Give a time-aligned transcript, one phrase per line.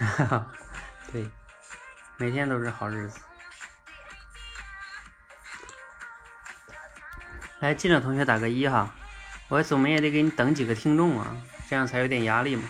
[0.00, 0.46] 哈哈，
[1.12, 1.30] 对，
[2.16, 3.20] 每天都是好日子。
[7.58, 8.94] 来进的同学打个一哈，
[9.48, 11.36] 我怎么也得给你等几个听众啊，
[11.68, 12.62] 这样才有点压力嘛。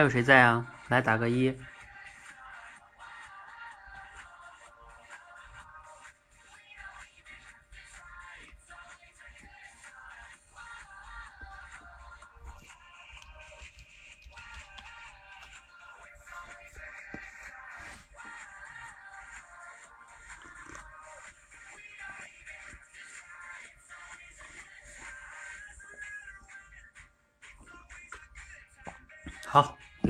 [0.00, 0.64] 还有谁在啊？
[0.88, 1.54] 来打个一。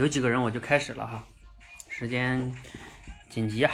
[0.01, 1.23] 有几个人我就开始了哈，
[1.91, 2.55] 时间
[3.29, 3.71] 紧急啊！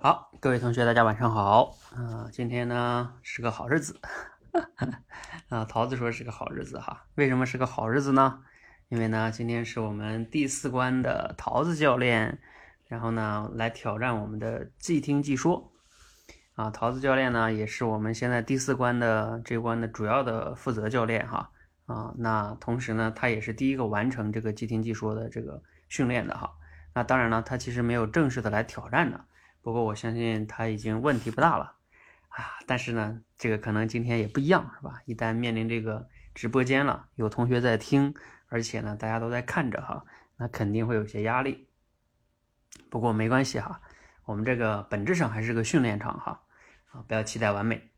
[0.00, 2.28] 好，各位同学，大家晚上好啊！
[2.32, 4.00] 今天呢是个好日子
[5.50, 7.06] 啊，桃子说是个好日子哈。
[7.14, 8.40] 为什么是个好日子呢？
[8.88, 12.40] 因为呢今天是我们第四关的桃子教练，
[12.88, 15.72] 然后呢来挑战我们的即听即说。
[16.56, 21.50] 啊，桃子教练呢，也是我们现在第四关的这关的主要的负责教练哈。
[21.84, 26.50] 啊，那同时呢，他也是第一个完成这个即听即说的这个训练的哈。
[26.94, 29.22] 那当然呢，他其实没有正式的来挑战的，
[29.60, 31.74] 不过我相信他已经问题不大了
[32.28, 32.56] 啊。
[32.66, 35.02] 但是呢，这个可能今天也不一样是吧？
[35.04, 38.14] 一旦面临这个直播间了，有同学在听，
[38.48, 40.02] 而且呢，大家都在看着哈，
[40.38, 41.68] 那肯定会有些压力。
[42.88, 43.78] 不过没关系哈，
[44.24, 46.40] 我们这个本质上还是个训练场哈。
[46.92, 47.90] 啊不要期待完美，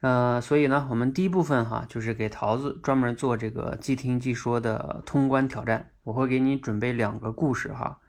[0.00, 5.90] 呃，所以呢，我们第一部分哈，就是给桃子专门做这个即听即说的通关挑战。
[6.02, 8.00] 我会给你准备两个故事哈，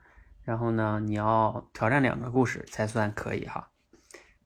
[0.42, 3.70] 然后呢，你要挑战两个故事才算可以哈。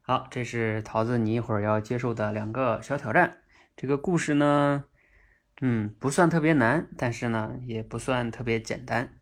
[0.02, 3.38] 好，这是桃子你一会儿要接受的两个小挑战。
[3.76, 4.84] 这个故事呢，
[5.60, 9.20] 嗯，不算特别难，但是呢，也不算特别简单，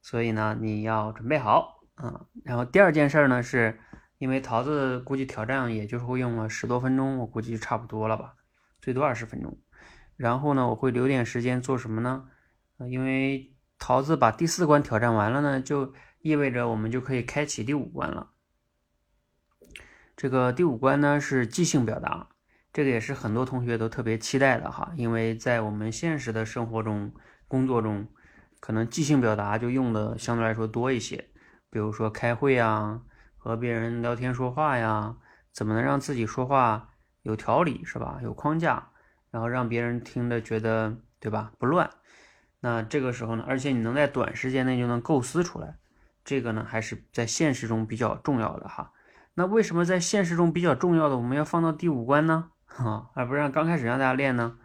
[0.00, 2.26] 所以呢，你要准备好啊。
[2.44, 3.78] 然后第二件事呢是。
[4.20, 8.34] 因为桃子估计挑战也就是会用了十多分钟，我估计就差不多了吧，
[8.78, 9.58] 最多二十分钟。
[10.14, 12.28] 然后呢，我会留点时间做什么呢？
[12.90, 18.32] 因为桃子把第四关挑战完了呢，就意味着我们就可以开启第五关了。
[20.14, 22.28] 这个第五关呢是即兴表达，
[22.74, 27.14] 这个也是很多同学都特别期待的哈，因为在我们现实的生活中、
[27.48, 28.06] 工作中，
[28.60, 31.30] 可能即兴表达就用的相对来说多一些，
[31.70, 33.00] 比如说开会啊。
[33.40, 35.16] 和别人聊天说话呀，
[35.50, 36.90] 怎么能让自己说话
[37.22, 38.20] 有条理是吧？
[38.22, 38.90] 有框架，
[39.30, 41.50] 然后让别人听着觉得对吧？
[41.58, 41.90] 不乱。
[42.60, 45.78] 那这个时候呢，而且你能在短时间内就能构思出来，
[46.22, 48.92] 这个呢还是在现实中比较重要的哈。
[49.32, 52.50] 那为什么在现实中比较重要的我们要放到第五关呢？
[52.68, 54.58] 哈，而不是让刚开始让大家练呢？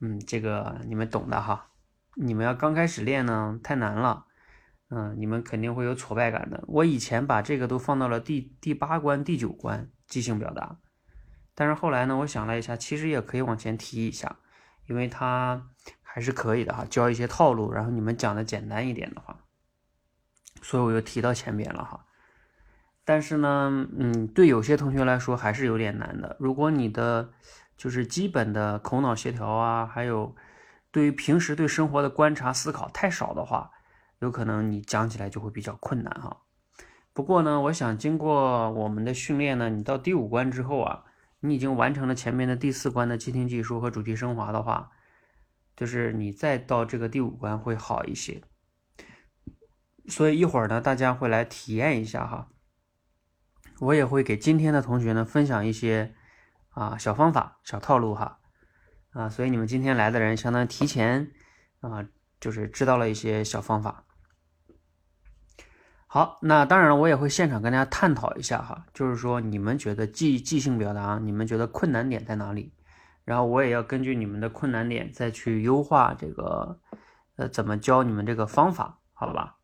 [0.00, 1.68] 嗯，这个你们懂的哈。
[2.16, 4.26] 你们要刚开始练呢，太难了。
[4.90, 6.62] 嗯，你们肯定会有挫败感的。
[6.68, 10.76] 我以前把这个都放到了第第八关、第九关即兴表达，
[11.54, 14.36] 但是后来呢，我想了一下，其实也可以往前提一下，
[14.86, 15.70] 因为它
[16.02, 19.40] 还是可以的哈，教一些套路，然后你们讲的简单一点的话，
[20.62, 22.04] 所以我就提到前边了哈。
[23.04, 26.36] 但是呢，嗯，对有些同学来说还是有点难的。
[26.38, 27.32] 如果你的
[27.76, 30.36] 就是基本的口脑协调啊，还有
[30.92, 33.72] 对于平时对生活的观察思考太少的话。
[34.24, 36.40] 有可能你讲起来就会比较困难哈，
[37.12, 41.04] 不过呢，我想经过我们的训练呢，你到第五关之后啊，
[41.40, 44.90] 你已经完成了前面的第四关的即听技术和主题升华的话，
[45.76, 48.42] 就是你再到这个第五关会好一些。
[50.08, 52.48] 所以一会儿呢，大家会来体验一下哈，
[53.80, 56.14] 我也会给今天的同学呢分享一些
[56.70, 58.38] 啊小方法、小套路哈，
[59.10, 61.30] 啊，所以你们今天来的人相当于提前
[61.80, 62.08] 啊，
[62.40, 64.06] 就是知道了一些小方法。
[66.14, 72.72] 好，那当然了，我也会现场跟大家探讨一下哈，就是说你们觉得即即兴表达，你们觉得困难点在哪里？
[73.24, 76.78] 然后我也要根据你们的困难点再去优化这个，
[77.34, 79.56] 呃，怎么教你们这个方法，好吧？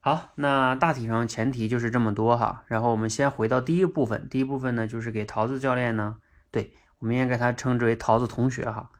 [0.00, 2.64] 好，那大体上前提就是这么多哈。
[2.66, 6.16] 然后我们先回到第一部分，第一部分呢就是给桃子教练呢，
[6.50, 8.90] 对我们应该给他称之为桃子同学哈。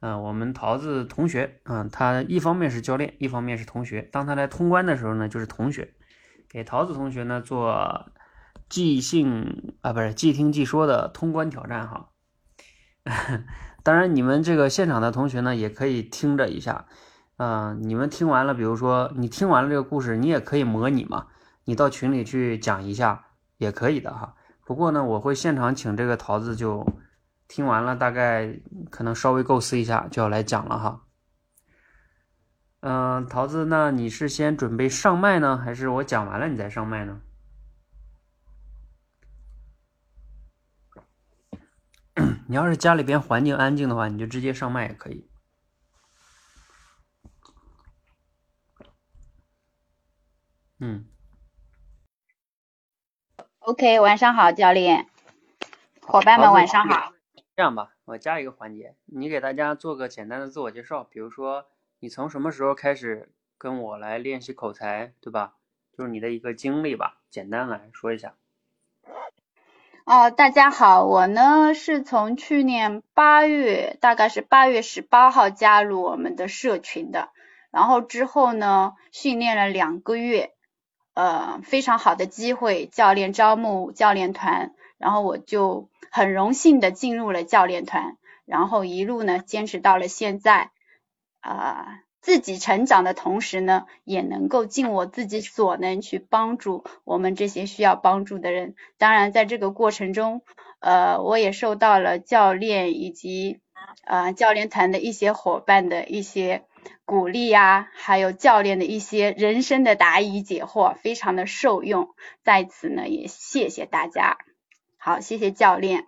[0.00, 4.00] 嗯，我们桃子同学啊，他一方面是教练，一方面是同学。
[4.10, 5.92] 当他来通关的时候呢，就是同学。
[6.54, 8.06] 给桃子同学呢做
[8.68, 12.10] 即兴啊，不是即听即说的通关挑战哈。
[13.82, 16.86] 当然，你们这个现场的同学呢，也可以听着一下。
[17.38, 21.26] 嗯，你们听完了，比如说你听完了这个故事，你也可以模拟嘛，
[21.64, 23.24] 你到群里去讲一下
[23.58, 24.36] 也可以的哈。
[24.64, 26.86] 不过呢，我会现场请这个桃子，就
[27.48, 28.56] 听完了，大概
[28.90, 31.00] 可能稍微构思一下就要来讲了哈。
[32.86, 37.22] 嗯，桃子，那你是先准备上麦呢，还是我讲完了你再上麦呢？
[42.46, 45.26] 你要是家里边环境安静的话，你就直接上麦也可以。
[50.78, 51.06] 嗯
[53.60, 55.08] ，OK，晚上好，教练，
[56.02, 57.14] 伙伴们晚上好。
[57.56, 61.66] 这样吧，我加一个环节，你给大家做个简单的自我介绍，比如说
[62.04, 65.54] 你从什么时候开始跟我来练习口才，对吧？
[65.96, 68.34] 就是你的一个经历吧，简单来说一下。
[70.04, 77.30] 哦，大家好，我呢是从去年八月，大概是八月十八号加入我们的社群的，
[77.70, 80.52] 然后之后呢训练了两个月，
[81.14, 90.70] 呃，非常好的机会，教练招募教练团，然后我就很荣幸的进入了教练团，然后一路呢坚持到了现在，
[91.44, 92.00] 啊。
[92.20, 98.76] 自己成长的同时呢，也能够尽我自己所能去帮助我们这些需要帮助的人。
[98.96, 100.40] 当然，在这个过程中，
[100.78, 103.60] 呃，我也受到了教练以及
[104.06, 106.64] 呃教练团的一些伙伴的一些
[107.04, 112.14] 鼓励呀，还有教练的一些人生的答疑解惑，非常的受用。
[112.42, 114.38] 在此呢，也谢谢大家。
[114.96, 116.06] 好，谢谢教练。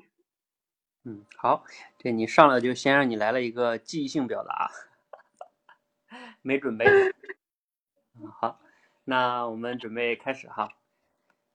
[1.05, 1.65] 嗯，好，
[1.99, 4.71] 这你上来就先让你来了一个记忆性表达。
[6.47, 6.85] 没准备，
[8.15, 8.61] 嗯，好，
[9.03, 10.69] 那我们准备开始哈。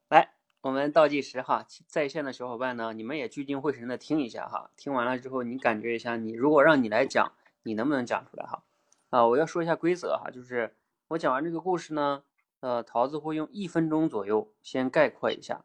[0.09, 4.69] 来，我们倒计时哈，在线的小伙伴呢，你们也聚精会神的听一下哈。
[4.75, 7.31] 听完了之后，你感觉一下，你如果让你来讲，
[7.63, 8.65] 你能不能讲出来哈？
[9.11, 10.75] 啊，我要说一下规则哈，就是
[11.07, 12.23] 我讲完这个故事呢，
[12.59, 15.63] 呃，桃子会用一分钟左右先概括一下。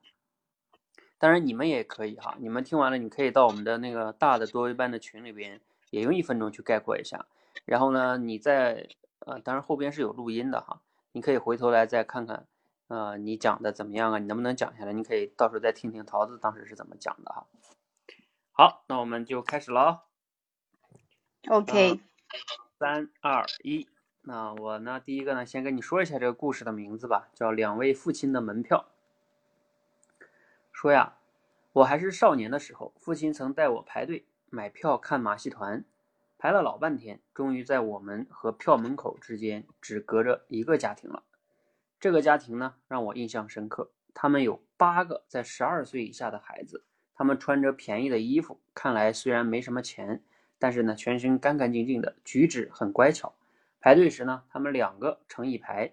[1.19, 7.27] 当然你们也可以哈，你们听完了，你可以到我们的那个大的多维班的群里边，也用一分钟去概括一下。
[7.65, 8.87] 然后呢，你再。
[9.27, 10.81] 呃，当然后边是有录音的哈，
[11.11, 12.47] 你可以回头来再看看，
[12.87, 14.19] 呃，你讲的怎么样啊？
[14.21, 14.93] 你能不能讲下来？
[14.93, 17.45] 你可以到时候再听听桃子当时是怎么讲的哈。
[18.53, 20.05] 好，那我们就开始了。
[21.49, 22.01] OK。
[22.79, 23.89] 三二一，
[24.23, 28.87] 那我呢，第一个呢，先跟你说一下这个故事的名字吧，叫《两位父亲的门票》。
[30.71, 31.17] 说呀，
[31.73, 35.85] 我还是少年的时候，父亲曾带我排队买票看马戏团。
[36.47, 41.25] 排了老半天，终于在我们和票门口之间只隔着一个家庭了。
[41.99, 43.91] 这个家庭呢，让我印象深刻。
[44.15, 46.85] 他们有八个在十二岁以下的孩子，
[47.17, 50.23] 他们穿着便宜的衣服，看来虽然没什么钱，
[50.57, 53.35] 但是呢，全身干干净净的，举止很乖巧。
[53.81, 55.93] 排队时呢，他们两个成一排，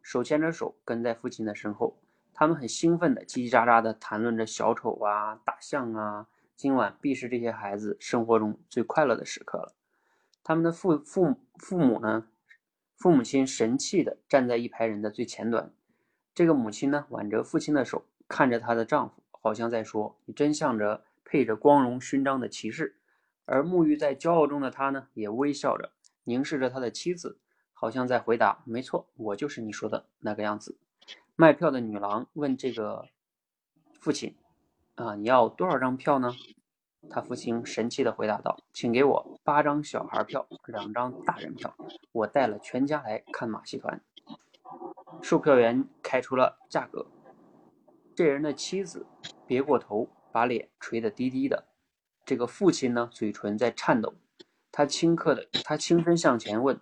[0.00, 1.98] 手牵着手跟在父亲的身后。
[2.32, 6.26] 他们很兴奋的叽叽喳喳的谈论着小丑啊、大象啊。
[6.56, 9.74] 今晚必是这些孩子生活中最快乐的时刻了。
[10.42, 12.26] 他们的父父父母呢？
[12.96, 15.72] 父母亲神气的站在一排人的最前端。
[16.34, 22.96] 这个母亲呢，挽着父亲的手，看着她的丈夫，好像在说：“你真像着配着光荣勋章的骑士。”
[23.46, 25.92] 而沐浴在骄傲中的他呢，也微笑着
[26.24, 27.38] 凝视着他的妻子，
[27.72, 30.78] 好像在回答：“没错，我就是你说的那个样子。”
[31.36, 33.08] 卖票的女郎问这个
[33.98, 34.36] 父亲
[34.96, 36.30] ：“啊，你要多少张票呢？”
[37.08, 41.74] 他父亲神气地回答道：“请给我八张小孩票，两张大人票。
[42.12, 44.00] 我带了全家来看马戏团。”
[45.22, 47.06] 售票员开出了价格。
[48.14, 49.06] 这人的妻子
[49.46, 51.66] 别过头，把脸垂得低低的。
[52.24, 54.14] 这个父亲呢，嘴唇在颤抖。
[54.70, 56.80] 他轻刻的，他轻声向前问：“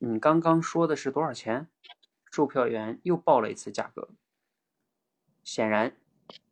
[0.00, 1.68] 你刚刚说的是多少钱？”
[2.32, 4.08] 售票员又报了一次价格。
[5.44, 5.96] 显然，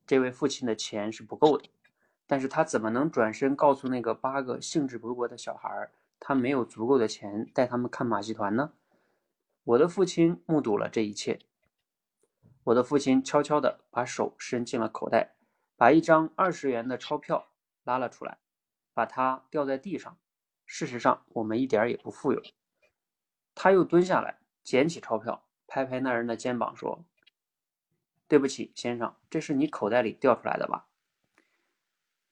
[0.06, 1.68] 这位父亲的钱是不够的。
[2.26, 8.72] 但是他怎么能转身告诉那个八个兴致勃勃的小孩儿，他没有足够的钱带他们看马戏团呢？
[9.64, 11.40] 我的父亲目睹了这一切。
[12.64, 15.34] 我的父亲悄悄地把手伸进了口袋，
[15.76, 17.48] 把一张二十元的钞票
[17.82, 18.38] 拉了出来，
[18.94, 20.16] 把它掉在地上。
[20.64, 22.42] 事实上，我们一点也不富有。
[23.54, 27.04] 他又蹲下来捡起钞票，拍拍那人的肩膀说
[28.26, 30.86] ：“对不起，先生，这是你口袋里掉出来的吧？”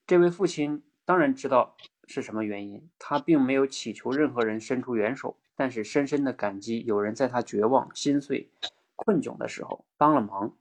[0.05, 8.49] 这位父亲当然知道是什么原因，他并没有祈求任何人伸出援手，但是深深的感激有人在他绝望、心碎、
[8.97, 10.53] 困窘的时候帮了忙。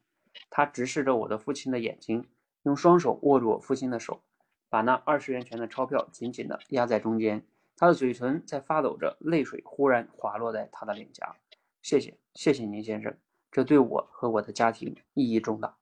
[0.48, 2.28] 他直视着我的父亲的眼睛，
[2.62, 4.22] 用双手握住我父亲的手，
[4.68, 7.44] 把那二十元钱的钞票紧紧地压在中间。
[7.76, 11.34] 他的嘴唇在发抖着，泪水忽然滑落在他的脸颊。
[11.82, 13.12] 谢谢，谢谢您，先生，
[13.50, 15.76] 这对我和我的家庭意义重大。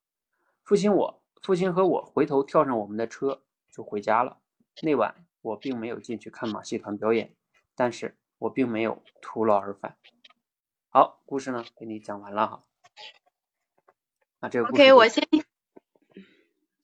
[0.63, 4.39] 父亲，我父亲和我回头跳上我们的车就回家了。
[4.83, 7.35] 那晚我并没有进去看马戏团表演，
[7.75, 9.97] 但是我并没有徒劳而返。
[10.89, 12.65] 好，故事呢给你讲完了哈。
[14.41, 15.29] 那这个 OK，我先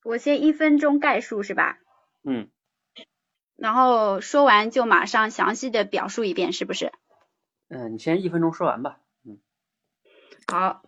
[0.02, 1.78] 我先一分钟概述是吧？
[2.22, 2.48] 嗯。
[3.56, 6.92] 然后说完就马上详细的表述一遍，是不是？
[7.68, 9.00] 嗯，你先一分钟说完吧。
[9.24, 9.38] 嗯。
[10.46, 10.82] 好，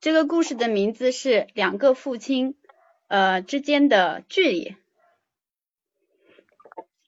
[0.00, 2.56] 这个故事的名字是两个父亲
[3.08, 4.76] 呃之间的距离。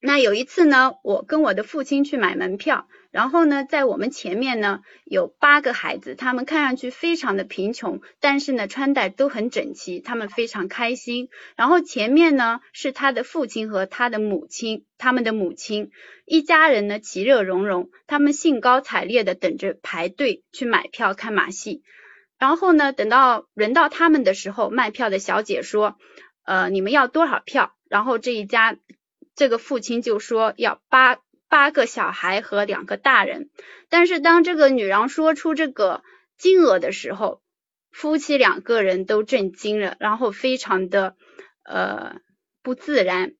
[0.07, 11.31] 那有一次呢，我跟我的父亲去买门票，然后呢，在我们前面呢有八个孩子，他们看上去非常的贫穷，但是呢穿戴都很整齐，他们非常开心。
[11.57, 15.91] 然后前面呢是他的父亲和他的母亲，他们的母亲
[16.27, 21.83] 一家人呢其乐融融，他们兴高采烈的等着排队去买票看马戏。
[22.39, 25.97] 然后呢，等到轮到他们的时候，卖票的小姐说
[26.45, 28.77] ：“呃，你们要多少票？”然后这一家。
[29.35, 33.51] 这个父亲就说要八八个小孩和两个大人，
[33.89, 36.03] 但是当这个女郎说出这个
[36.37, 37.41] 金额的时候，
[37.91, 41.15] 夫妻两个人都震惊了，然后非常的
[41.65, 42.17] 呃
[42.63, 43.35] 不自然。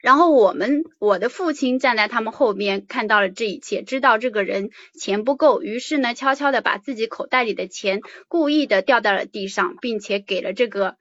[0.00, 4.68] 然后我们我的父亲站在他们后边看到了这一切，知道这个人
[5.00, 10.98] 钱不够，于是呢悄悄的把自己口袋里的钱故意的掉到了地上，并且给了这个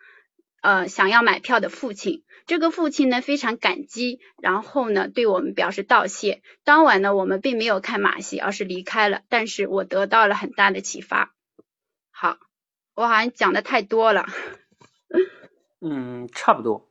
[0.64, 2.24] 呃想要买票的父亲。
[2.46, 6.42] 这个父亲呢非常感激，然后呢对我们表示道谢。
[6.64, 9.22] 当晚呢我们并没有看马戏，而是离开了。
[9.30, 11.34] 但是我得到了很大的启发。
[12.12, 12.38] 好，
[12.96, 14.26] 我好像讲的太多了。
[15.80, 16.90] 嗯，差不多。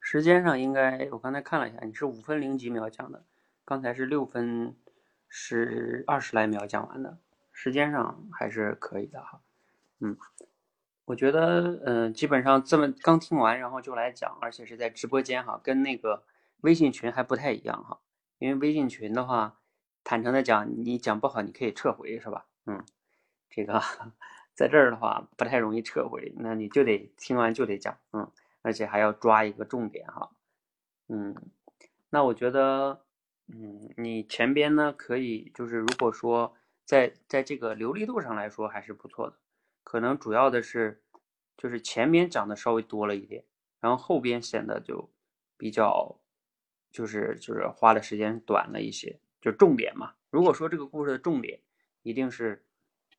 [0.00, 3.24] 时间上应该我刚才看了一下，你是五分零几秒讲的，
[3.64, 4.76] 刚才是六分
[5.28, 7.18] 十二十来秒讲完的，
[7.52, 9.40] 时间上还是可以的哈。
[10.00, 10.16] 嗯。
[11.06, 16.24] 我觉得，嗯，基本上这么刚听完，然后就来讲，而且是在直播间哈，跟那个
[16.62, 18.00] 微信群还不太一样哈。
[18.38, 19.58] 因为微信群的话，
[20.02, 22.46] 坦诚的讲，你讲不好你可以撤回，是吧？
[22.66, 22.82] 嗯，
[23.50, 23.82] 这个
[24.54, 28.30] 在这儿的话不太容易撤回，那你就得听完就得讲，嗯，
[28.62, 30.30] 而且还要抓一个重点哈，
[31.08, 31.34] 嗯，
[32.08, 33.02] 那我觉得，
[33.48, 36.54] 嗯，你前边呢可以就是如果说
[36.86, 39.36] 在在这个流利度上来说还是不错的。
[39.84, 41.02] 可能主要的是，
[41.56, 43.44] 就是前面讲的稍微多了一点，
[43.80, 45.12] 然后后边显得就
[45.56, 46.18] 比较，
[46.90, 50.14] 就是就是花的时间短了一些，就重点嘛。
[50.30, 51.60] 如果说这个故事的重点
[52.02, 52.64] 一定是，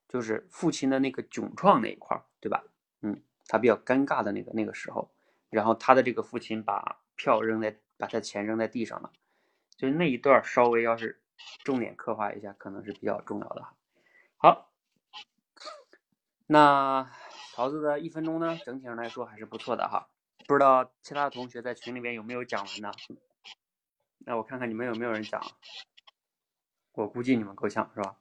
[0.10, 2.62] 就是父亲的那个窘创那一块儿，对吧？
[3.02, 5.10] 嗯，他比较尴尬的那个那个时候，
[5.50, 9.12] 然后他的这个父亲把票扔在，把他钱扔在地上了，
[9.78, 11.22] 就那一段稍微要是
[11.64, 13.66] 重点刻画一下，可能是比较重要的。
[14.36, 14.72] 好。
[16.48, 17.10] 那
[17.56, 18.58] 桃子的一分钟呢？
[18.66, 20.08] 整体上来说还是不错的哈。
[20.48, 22.92] 不知道其他同学在群里面有没有讲完呢？
[24.20, 25.42] 那我看看你们有没有人讲。
[26.94, 28.16] 我估计你们够呛是吧？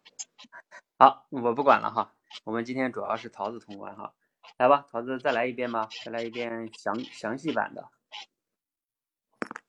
[0.99, 2.15] 好，我不管了哈。
[2.45, 4.15] 我们今天主要是桃子通关哈。
[4.57, 7.91] 来吧，桃子再来一遍吧，再来一遍详详细版的。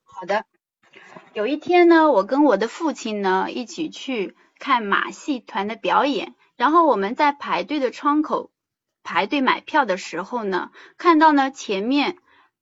[0.03, 0.45] 好的。
[1.33, 6.35] 有一天呢，我跟我的父亲呢一起去看马戏团的表演。
[6.57, 8.50] 然后我们在排队的窗口
[9.03, 12.17] 排队买票的时候呢，看到呢前面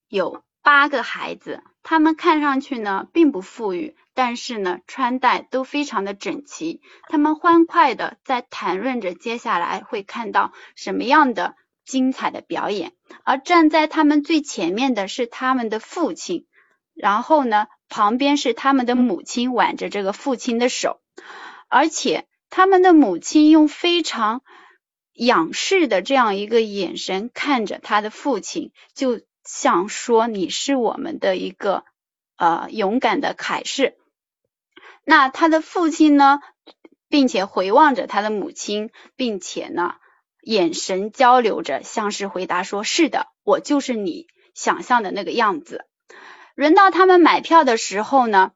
[0.07, 12.93] 有八个孩子，他们看上去呢并不富裕，但是呢穿戴都非常的整齐，他们欢快的在谈论着接下来会看到什么样的精彩的表演。
[13.23, 16.47] 而站在他们最前面的是他们的父亲，
[16.93, 20.99] 然后呢旁边是他们的母亲挽着这个父亲的手，
[21.69, 22.27] 而且。
[22.55, 24.43] 他们的母亲用非常
[25.11, 31.83] 仰视的这样一个眼神看着他的父亲，就像说你是我们的一个
[32.37, 33.97] 呃勇敢的凯士。
[35.03, 36.41] 那他的父亲呢，
[37.09, 39.95] 并且回望着他的母亲，并且呢
[40.43, 45.85] 眼神交流着，像是回答说：“是的，我就是你想象的那个样子。”
[46.53, 48.51] 轮到他们买票的时候呢，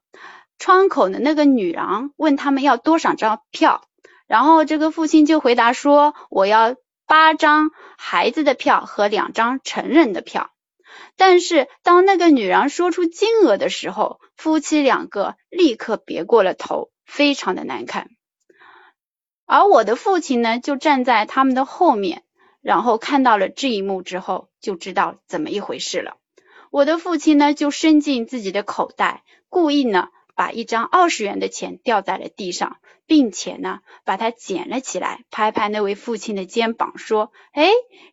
[0.58, 3.84] 窗口的那个女郎问他们要多少张票。
[4.26, 10.50] 然后这个父亲就回答说：“我要八张孩子的票和两张成人的票。”
[11.16, 18.10] 但是当那个女人说出金额的时候，夫妻两个立刻别过了头，非常的难看。
[19.46, 22.22] 而我的父亲呢，就站在他们的后面，
[22.60, 26.18] 然后看到了这一幕之后，就知道怎么一回事了。
[26.70, 32.76] 我的父亲呢，就伸进自己的口袋，故意呢把一张二十元的钱掉在了地上，
[33.06, 37.68] 并且呢把它捡了起来，拍拍那位父亲的肩膀，说：“哎，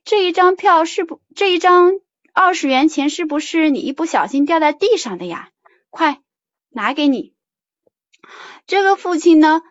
[0.05, 1.21] 这一张票是不？
[1.35, 1.99] 这一张
[2.33, 5.51] 二十元钱是不是你一不小心掉在地上的呀？
[5.91, 6.19] 快
[6.69, 7.35] 拿给你。”
[8.65, 9.61] 这个父亲呢，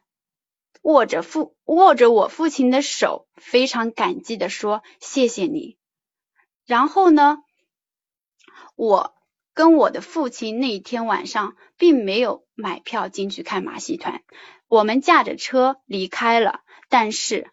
[0.82, 5.76] 握着父握着我父亲的手，非常感激的说：“谢谢你。”
[6.66, 7.38] 然后呢？
[8.76, 9.13] 我
[9.54, 14.22] 跟我的父亲那一天晚上并没有买票进去看马戏团，
[14.66, 16.60] 我们驾着车离开了。
[16.88, 17.50] 但是，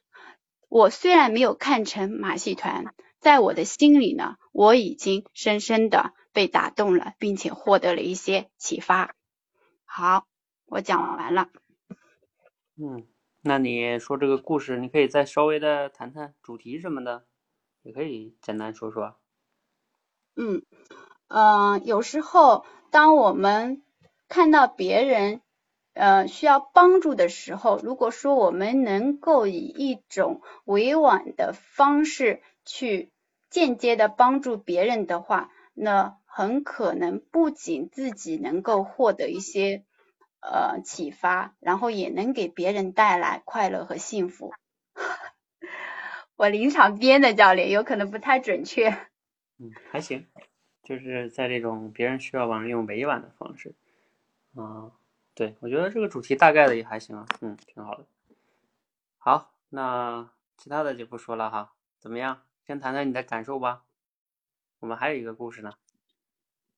[0.68, 9.16] 我虽然没有看成马戏团，在我的心里呢，我已经深深的被打动了，并且获得了一些启发。
[9.86, 10.26] 好，
[10.66, 11.50] 我讲完了。
[12.78, 13.08] 嗯，
[13.42, 17.28] 那你说这个故事，你可以再稍微的谈谈主题什么的，
[17.84, 19.20] 也可以简单说说。
[20.36, 20.64] 嗯。
[21.34, 23.82] 嗯，有时候当我们
[24.28, 25.42] 看到别人
[25.94, 33.12] 呃需要帮助的时候，如果说我们能够以一种委婉的方式去
[33.50, 39.86] 间接的帮助别人的话，那很可能不仅自己能够获得一些
[40.42, 44.52] 呃启发，然后也能给别人带来快乐和幸福。
[46.36, 48.90] 我临场编的教练，有可能不太准确。
[49.60, 50.28] 嗯，还行。
[50.84, 53.74] 就是在这种别人需要往用委婉的方式，
[54.56, 54.92] 啊，
[55.36, 58.06] 对我觉得这个主题大概的也还行啊，嗯，挺好的。
[59.20, 62.42] 好，那其他的就不说了哈，怎么样？
[62.66, 63.84] 先谈谈你的感受吧。
[64.80, 65.74] 我们还有一个故事呢。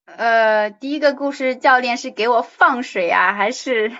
[0.05, 3.91] 呃，第一个故事教练是给我放水啊，还是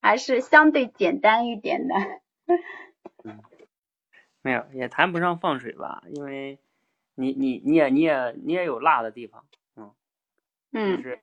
[0.00, 1.94] 还是相对简单一点的？
[3.22, 3.40] 嗯，
[4.42, 6.58] 没有，也谈不上放水吧，因为。
[7.20, 9.44] 你你你也你也你也有辣的地方，
[9.76, 9.92] 嗯
[10.72, 11.20] 嗯，就是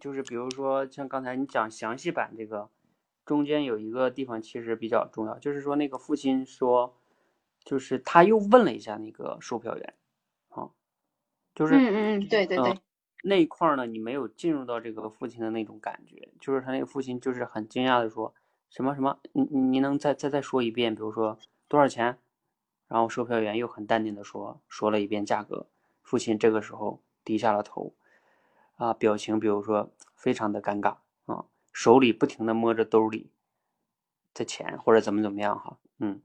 [0.00, 2.68] 就是比如说像刚才你讲详细版这个，
[3.24, 6.96] 中间有一个地方其实比较重要，就是说那个父亲说，
[7.64, 9.94] 就是他又问了一下那个售票员，
[10.48, 10.70] 啊，
[11.54, 12.80] 就是嗯嗯嗯，对对对，
[13.22, 18.34] 那一块呢你没有进入到这个父亲的那种感觉，就是他那个父亲就是很惊讶的说，
[18.70, 22.18] 什么什么，你你你能再再再说一遍，比如说多少钱？
[22.92, 25.66] 然后售票员又很淡定的说，说了一遍价格。
[26.02, 27.94] 父亲这个时候低下了头，
[28.76, 33.30] 啊，表情比如说非常的尴尬啊，手里不停的摸着兜里
[34.34, 36.20] 的钱或者怎么怎么样哈，嗯，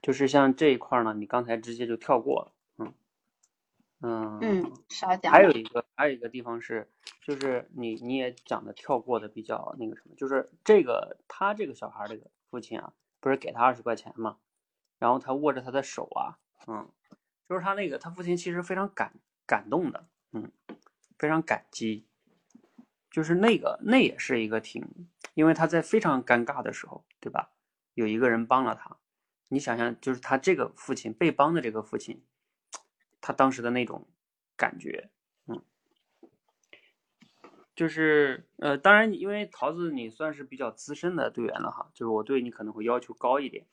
[0.00, 2.94] 就是像这一块呢，你刚才直接就跳过了，嗯
[4.02, 5.32] 嗯嗯，少讲。
[5.32, 6.88] 还有一个还有一个地方是，
[7.26, 14.36] 就是你你也讲的跳过的比较那个什么，就是这个他这个小孩这个父亲啊，不是给他二十块钱吗？
[15.02, 16.38] 然后他握着他的手啊，
[16.68, 16.88] 嗯，
[17.48, 19.12] 就是他那个他父亲其实非常感
[19.44, 20.52] 感动的，嗯，
[21.18, 22.06] 非常感激，
[23.10, 27.50] 就是那个那也是一个挺，因为他在非常尴尬的时候，对吧？
[27.94, 28.96] 有一个人帮了他，
[29.48, 32.22] 你想想，就是他这个父亲被帮的这个父亲，
[33.20, 34.06] 他当时的那种
[34.56, 35.10] 感觉，
[35.48, 35.64] 嗯，
[37.74, 43.66] 就是呃，当然因为桃子你算是比较资深的队员了哈，就是我对你可能会要求高一点。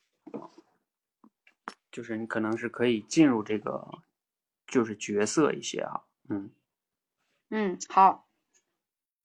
[1.91, 3.99] 就是你可能是可以进入这个，
[4.67, 6.51] 就是角色一些啊，嗯，
[7.49, 8.27] 嗯，好，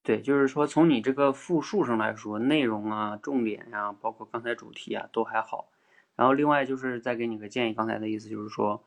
[0.03, 5.71] 对，就是说从你这个复述上来说，内容啊、重点啊，包括刚才主题啊，都还好。
[6.17, 8.87] 然后另外就是再给你个建议，刚才的意思就是说，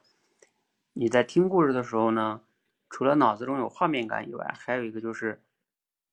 [0.93, 2.41] 你在听故事的时候呢，
[2.89, 5.41] 除了脑子中有画面感以外，还有一个就是，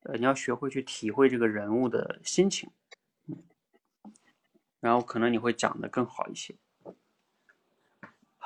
[0.01, 2.69] 呃，你要学会去体会这个人物的心情，
[3.29, 3.43] 嗯，
[4.81, 6.57] 然后可能你会讲的更好一些。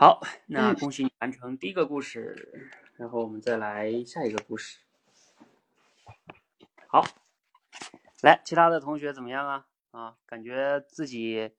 [0.01, 4.79] 好，那恭喜你完成第一个故事，然后我们再来下一个故事。
[6.87, 7.05] 好，
[8.23, 9.67] 来，其他的同学怎么样啊？
[9.91, 11.51] 啊，感觉自己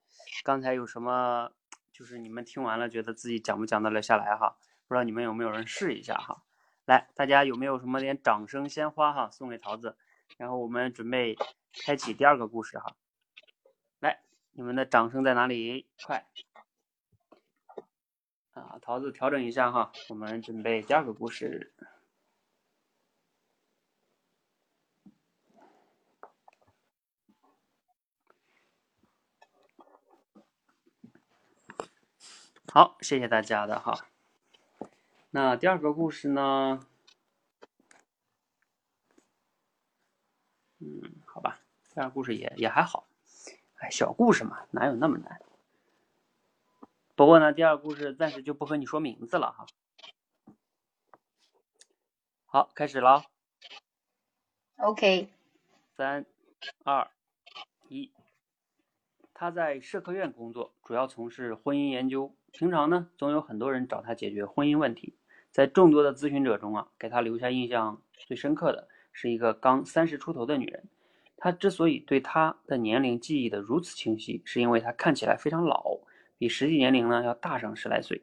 [0.42, 1.52] 刚才有什么，
[1.92, 4.56] 就是你们听完了，觉得自己讲不讲得了下来哈？
[4.88, 6.42] 不知道你们有没有人试一下哈？
[6.86, 9.28] 来，大家有没有什么点掌声鲜花哈？
[9.30, 9.98] 送给桃子，
[10.38, 11.36] 然后我们准备
[11.84, 12.96] 开启第二个故事哈。
[13.98, 14.22] 来，
[14.52, 15.86] 你们的掌声在哪里？
[16.02, 16.24] 快！
[18.52, 21.72] 啊，桃子调整一下哈，我们准备第二个故事。
[32.72, 34.06] 好，谢谢大家的哈。
[35.30, 36.86] 那第二个故事呢？
[40.78, 41.60] 嗯，好吧，
[41.94, 43.06] 第二个故事也也还好。
[43.78, 45.39] 哎，小故事嘛，哪有那么难？
[47.20, 49.66] 不过呢，第二个故事暂时就不和你说名字了哈。
[52.46, 53.24] 好，开始了。
[54.78, 55.28] OK。
[55.98, 56.24] 三、
[56.82, 57.10] 二、
[57.90, 58.10] 一。
[59.34, 62.34] 他在社科院工作，主要从事婚姻研究。
[62.52, 65.14] 平常呢，总有很多人找他解决婚姻问题。
[65.50, 70.88] 在众多的咨询者中啊，给他留下印象最深刻的是一个刚三十出头的女人。
[71.36, 75.98] 她之所以对她的年龄记忆的如此清晰，是因为她看起来非常老，
[76.40, 78.22] 比实际年龄呢要大上十来岁。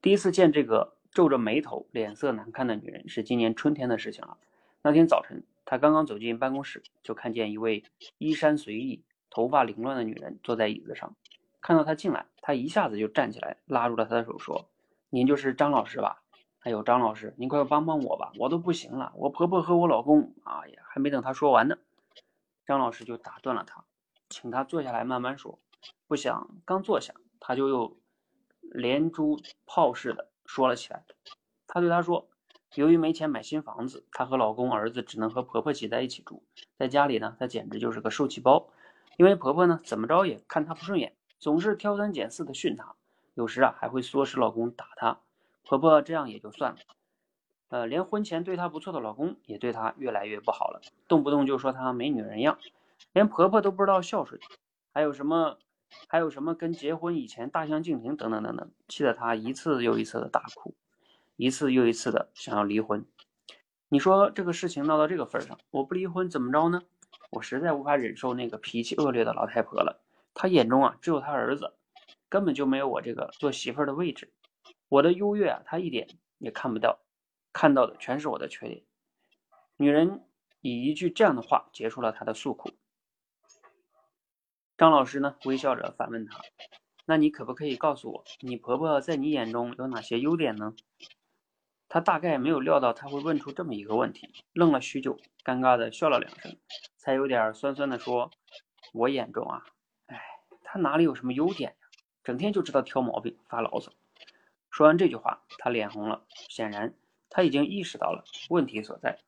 [0.00, 4.38] 第一次见这个皱着眉头、脸色难看的女人是今年春天的事情了。
[4.80, 7.84] 那天早晨，他刚刚走进办公室，就看见一位
[8.16, 9.04] 衣衫随意。
[9.28, 11.14] 头发凌乱的女人坐在椅子上，
[11.60, 14.70] 看到他进来，他一下子就站起来，拉住了他的手，说
[15.10, 16.22] ：“您就是张老师吧？
[16.60, 20.32] 哎呦，张老师，您快帮帮我吧，我都不行了，我婆婆和我老公……
[20.44, 21.76] 哎呀，还没等他说完呢，
[22.64, 23.84] 张老师就打断了他，
[24.30, 25.58] 请他坐下来慢慢说。
[26.06, 27.96] 不想刚坐下，他就又
[28.60, 31.04] 连珠炮似的说了起来。
[31.66, 32.28] 他对他说：
[32.76, 36.44] 由于没钱买新房子，她和老公、儿子只能和婆婆挤在一起住，
[36.78, 38.68] 在家里呢，她简直就是个受气包。”
[39.18, 42.94] 因为婆婆呢，怎么着也看她不顺眼，总是挑三拣四的训她，
[43.34, 45.20] 有时啊还会唆使老公打她。
[45.64, 46.78] 婆婆这样也就算了，
[47.68, 52.58] 呃，连婚前对她不错的老公也对她越来越不好了，动不动就说她没女人样，
[53.12, 54.40] 连婆婆都不知道孝顺，
[54.92, 55.58] 还有什么
[56.08, 60.74] 还有什么跟结婚以前大相径庭等等等等，气得她一次又一次的大哭，
[61.36, 63.04] 一次又一次的想要离婚。
[63.88, 66.82] 你说这个事情闹到这个份上，我不离婚怎么着呢？
[67.30, 70.02] 我实在无法忍受那个脾气恶劣的老太婆了。
[70.34, 71.74] 她眼中啊，只有她儿子，
[72.28, 74.32] 根本就没有我这个做媳妇儿的位置。
[74.88, 77.00] 我的优越啊，她一点也看不到，
[77.52, 78.82] 看到的全是我的缺点。
[79.76, 80.24] 女人
[80.60, 82.70] 以一句这样的话结束了她的诉苦。
[84.82, 86.40] 张老师呢，微笑着反问她
[87.06, 90.74] ：“那你可不可以告诉我，你婆婆在你眼中有哪些优点呢？”
[91.88, 96.56] 他大概没有料到他会问出这么一个问题，愣了许久，尴尬的笑了两声，
[96.96, 98.32] 才有点酸酸的说
[98.92, 99.62] ：“我眼中啊，
[100.06, 100.20] 哎，
[100.64, 101.88] 他哪里有什么优点呀？
[102.24, 103.92] 整天就知道挑毛病，发牢骚。”
[104.68, 106.92] 说完这句话，他脸红了，显然
[107.30, 109.20] 他已经意识到了问题所在。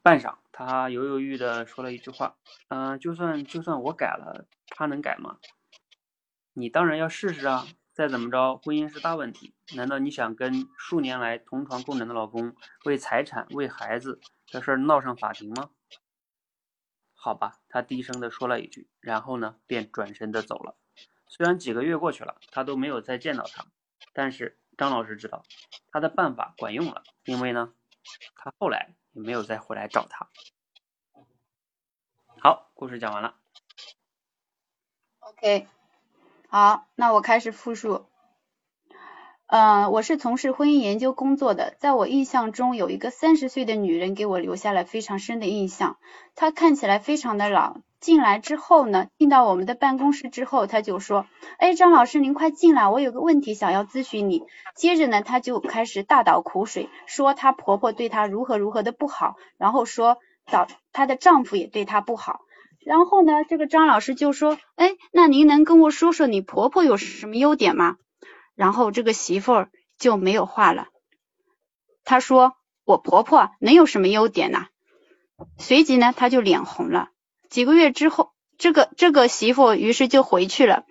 [0.00, 2.36] 半晌，他犹犹豫豫的说了一句话
[2.68, 5.38] ：“嗯，就算就算我改了，他能改吗？
[6.52, 9.52] 你当然要试试啊。”再怎么着，婚姻是大问题。
[9.76, 15.70] 难道你想跟数年来同床共枕的老公为财产、为孩子的事闹上法庭吗？
[17.14, 20.78] 好吧，他低声的说了一句，然后呢，便转身的走了。
[21.26, 23.66] 虽然几个月过去了，他都没有再见到他，
[24.14, 25.42] 但是张老师知道
[25.90, 27.74] 他的办法管用了，因为呢，
[28.36, 30.28] 他后来也没有再回来找他。
[32.42, 33.34] 好，故事讲完了。
[35.20, 35.66] OK。
[36.48, 38.06] 好，那我开始复述。
[39.46, 45.98] 嗯，我是从事婚姻研究工作的，在我印象中，有一个三十岁的女人给我留下了非常深的印象。
[46.36, 51.26] 她看起来非常的老，进来之后呢，进到我们的办公室之后，他就说
[51.58, 54.42] ：“哎，张老师，您快进来，我有个问题想要咨询你。”
[54.74, 62.40] 接着呢，她就开始大倒苦水，说她婆婆对她如何如何的不好，然后说找她的丈夫也对她不好。
[62.82, 67.96] 然后呢，这个张老师就说：“哎，那您能跟我说说你婆婆有什么优点吗？”
[68.56, 70.86] 然后这个媳妇儿就没有话了。
[72.04, 72.54] 她说
[72.86, 74.68] ：“我婆婆能有什么优点呢？”
[75.58, 77.09] 随即呢，她就脸红了。
[77.50, 80.86] 几个月之后，这个这个媳妇于是就回去了。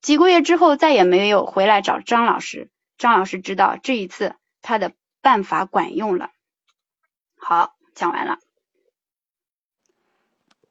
[0.00, 2.70] 几个月之后，再也没有回来找张老师。
[2.96, 6.30] 张老师知道这一次他的办法管用了。
[7.36, 8.38] 好，讲完了。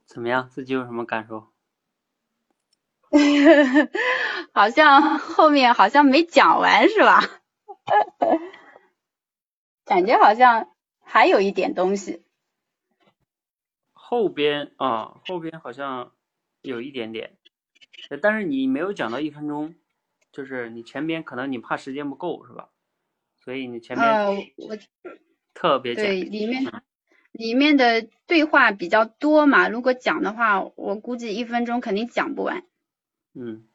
[0.07, 0.49] 怎么样？
[0.49, 1.51] 自己有什么感受？
[4.53, 7.21] 好像后面好像没讲完是吧？
[9.85, 10.69] 感觉好像
[11.03, 12.24] 还有一点东西。
[14.07, 16.11] 后边啊，后边好像
[16.61, 17.35] 有一点点，
[18.21, 19.73] 但是你没有讲到一分钟，
[20.31, 22.69] 就是你前边可能你怕时间不够是吧？
[23.43, 24.07] 所以你前面
[24.57, 24.77] 我
[25.55, 26.71] 特别对里面。
[27.31, 32.63] 里面的对话比较多嘛，如果讲的话，我估计一分钟肯定讲不完。
[33.33, 33.67] 嗯，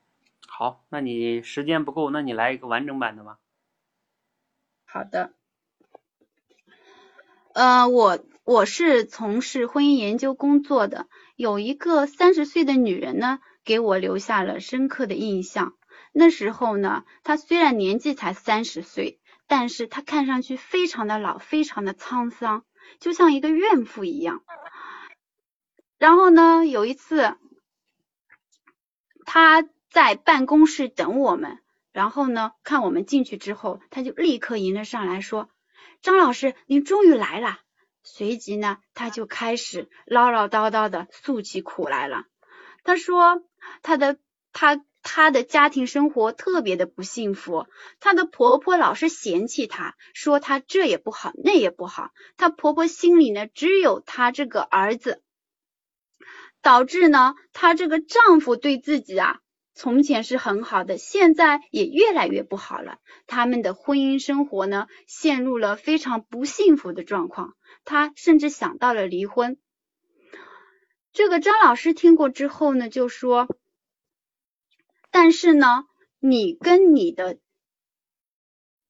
[0.48, 3.38] 好，那你时间不够，那你来一个完整版的吧。
[4.86, 5.34] 好的。
[7.52, 15.76] 呃，我我是从事婚姻研究工作的，有一个三十岁的女人呢，给我留下了深刻的印象。
[16.12, 22.64] 那时候呢，她虽然年纪才三十岁，但是她看上去非常的老，非常的沧桑。
[22.98, 24.42] 就像一个怨妇一样，
[25.96, 27.36] 然后呢，有一次，
[29.24, 31.60] 她在办公室等我们。
[31.92, 35.48] 然后呢，看我们进去之后，他就立刻迎了上来说
[36.02, 37.60] ：“张老师，您终于来了。”
[38.02, 42.24] 随即呢，他就开始唠唠叨叨的诉起苦来了。
[42.82, 43.42] 他说
[43.82, 44.18] ：“他的
[44.52, 47.66] 他他的家庭生活特别的不幸福，
[48.00, 52.10] 他的婆婆老是嫌弃他，说他这也不好那也不好。
[52.36, 55.22] 他婆婆心里呢只有他这个儿子，
[56.62, 59.40] 导致呢他这个丈夫对自己啊。”
[59.72, 62.98] 从前是很好的，现在也越来越不好了。
[63.26, 67.54] 他们的婚姻生活呢，陷入了非常不幸福的状况。
[67.90, 69.58] 他甚至想到了离婚。
[71.12, 73.48] 这个张老师听过之后呢，就说
[75.10, 75.88] ：“但是呢，
[76.20, 77.40] 你跟你的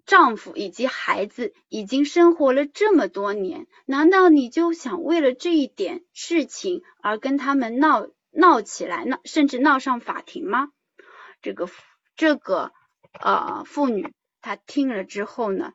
[0.05, 10.69] 丈夫以及孩子已经生活了这么多年，难道你就想为了这一点事情而跟他们闹闹起来，闹甚至闹上法庭吗？”
[11.41, 11.71] 这个
[12.17, 12.71] 这个
[13.19, 15.73] 呃妇女，她听了之后呢，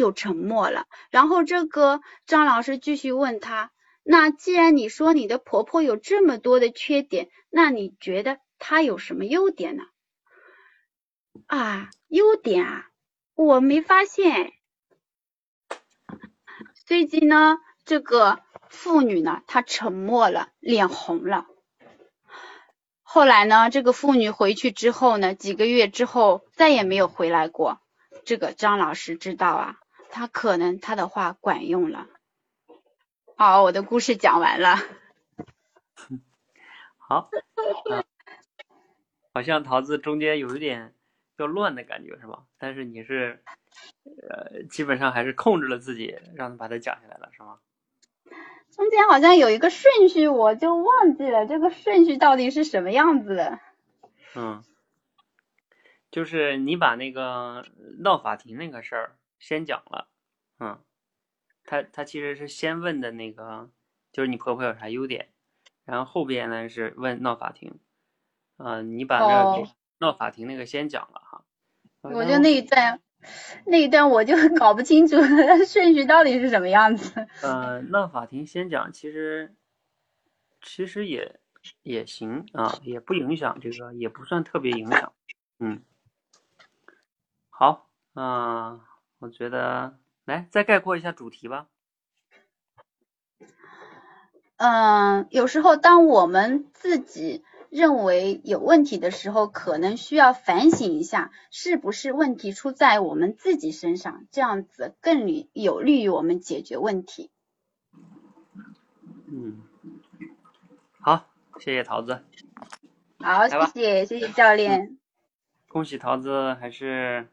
[0.00, 0.86] 就沉默了。
[1.10, 3.70] 然后这个张老师继续问她
[4.02, 9.82] ：“那既然你说你的婆婆有这么多的缺点，那你觉得她有什么优点呢？”
[11.46, 12.86] 啊，优点啊，
[13.34, 14.54] 我没发现。
[16.86, 21.44] 最近呢，这个妇女呢，她沉默了，脸红了。
[23.02, 27.82] 后来呢，这个妇女回去之后呢，几个月之后再也没有回来过。
[28.22, 29.76] 这个张老师知道啊，
[30.10, 32.06] 他可能他的话管用了。
[33.36, 34.76] 好，我的故事讲完了。
[36.98, 37.30] 好，
[39.32, 40.94] 好像桃子中间有一点
[41.36, 42.44] 要乱的感觉是吧？
[42.58, 43.42] 但是你是
[44.28, 47.58] 呃，基本上还是控制了自己，让他把它讲下来了是吗？
[48.70, 53.58] 中间好像有一个顺序，我就忘记了这个顺序到底是什么样子的。
[54.36, 54.62] 嗯，
[56.10, 57.66] 就是你把那个
[57.98, 60.06] 闹法庭那个事儿先讲了，
[60.60, 60.78] 嗯，
[61.64, 63.68] 他他其实是先问的那个，
[64.12, 65.30] 就是你婆婆有啥优点，
[65.84, 67.80] 然后后边呢是问闹法庭，
[68.56, 71.44] 啊，你把那个闹法庭那个先讲了哈。
[72.02, 73.00] 我就那一段。
[73.66, 75.16] 那一段我就 搞不清楚
[75.68, 77.28] 顺序到底是什么样子。
[77.44, 79.54] 呃，闹法庭先讲，其实
[80.62, 81.38] 其实也
[81.82, 85.12] 也行啊，也不影响这个，也不算特别影响。
[85.58, 85.82] 嗯，
[87.50, 88.80] 好，啊，
[89.20, 91.68] 我觉得来再概括一下主题吧。
[94.56, 97.44] 嗯，有时候当我们自己。
[97.70, 107.30] 认为有问题的时候，可能需要反省一下，是不是问题出在我们自己身上，这样子更有利于我们解决问题。
[109.28, 109.62] 嗯，
[110.98, 111.28] 好，
[111.60, 112.24] 谢谢桃子。
[113.20, 114.98] 好，谢谢谢谢教练。
[115.68, 117.28] 恭喜桃子还是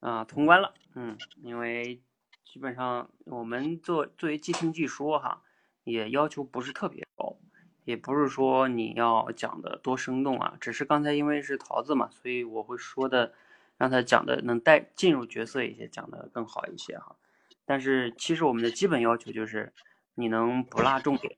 [0.00, 2.00] 啊通关了，嗯，因为
[2.44, 5.42] 基本上我们做作为即听即说哈，
[5.84, 7.36] 也要求不是特别高。
[7.84, 13.34] 也不是说你要讲的多生动啊，只是刚才因为是桃子嘛，所以我会说的，
[13.76, 17.16] 让他讲的能带进入角色一些，讲的更好一些哈。
[17.64, 19.72] 但是其实我们的基本要求就是
[20.14, 21.36] 你能不落重点，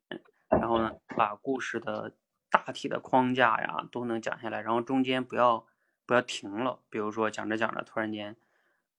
[0.50, 2.12] 然后呢把故事的
[2.50, 5.64] 大体的框架呀都能讲下来，然后中间不要
[6.04, 8.36] 不要停了，比如说讲着讲着突然间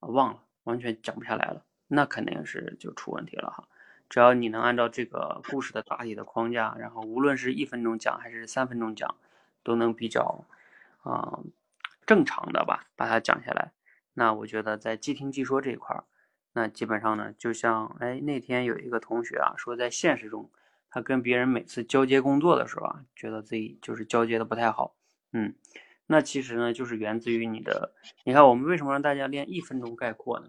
[0.00, 3.66] 忘了，完全讲不下来了，那肯定是就出问题了哈。
[4.08, 9.16] 只要你能按照这个故事的大体的框架，然后无论是一分钟讲还是三分钟讲，
[9.64, 10.44] 都能比较
[11.02, 11.40] 啊
[12.06, 13.72] 正常的吧把它讲下来。
[14.14, 16.04] 那我觉得在即听即说这一块儿，
[16.52, 20.50] 那基本上呢，就像哎那天有一个同学啊说，在现实中
[20.88, 24.94] 他跟别人每次交接工作的时候啊，觉得自己就是交接的不太好。
[25.32, 25.54] 嗯，
[26.06, 30.48] 那其实呢就是源自于你的，你看我们为什么让大家练一分钟概括呢？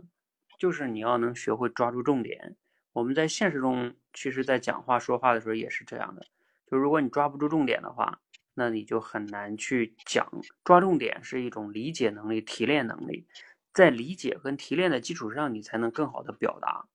[0.59, 2.55] 就是你要能学会抓住重点。
[2.93, 6.25] 我们在现实中，其实，在讲话说话的时候也是这样的。
[6.65, 8.21] 就如果你抓不住重点的话，
[8.55, 10.27] 那你就很难去讲。
[10.63, 13.27] 抓重点是一种理解能力、提炼能力，
[13.71, 16.87] 在理解跟提炼的基础上，你才能更好的表达。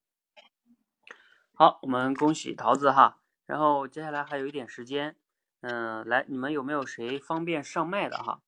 [1.55, 3.21] 好，我们恭喜桃子哈。
[3.47, 5.15] 然后接下来还有一点时间，
[5.63, 8.41] 嗯，来，你们有没有谁方便上麦的哈？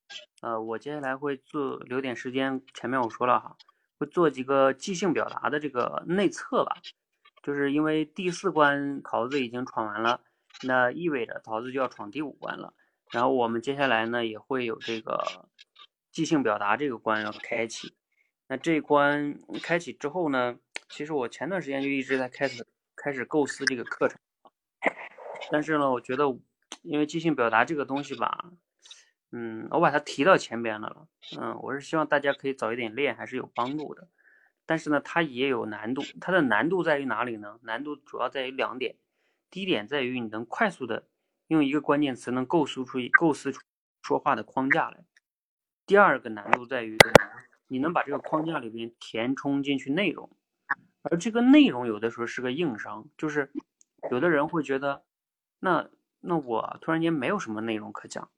[0.43, 3.57] 呃，我接下来会做留点时间，前面我说了哈，
[3.99, 6.77] 会做几个即兴表达的这个内测吧。
[7.41, 10.21] 就是因为第四关桃子已经闯完了，
[10.63, 12.75] 那意味着桃子就要闯第五关了。
[13.13, 15.47] 然后我们接下来呢也会有这个
[16.11, 17.95] 即兴表达这个关要开启。
[18.49, 24.19] 那这一关开启之后呢，其实我前段时间就一直在开始开始构思这个课程。
[25.53, 26.25] 但是呢，我觉得
[26.83, 28.51] 因为即兴表达这个东西吧，
[29.33, 31.09] 嗯，我把它提到前边了，
[31.39, 34.09] 嗯，我是希望大家可以早一点练，还是有帮助的。
[34.67, 37.59] 但是呢，它也有难度，它的难度在于哪里呢？
[37.63, 38.97] 难度主要在于两点，
[39.51, 41.07] 第一点在于你能快速的
[41.49, 43.61] 用一个关键词能构思出构思出
[44.03, 45.05] 说话的框架来，
[45.87, 46.97] 第二个难度在于
[47.67, 50.31] 你能把这个框架里边填充进去内容，
[51.03, 53.51] 而这个内容有的时候是个硬伤，就是
[54.11, 55.05] 有的人会觉得，
[55.61, 55.91] 那
[56.27, 58.31] 那我突然间没有什么内容可讲，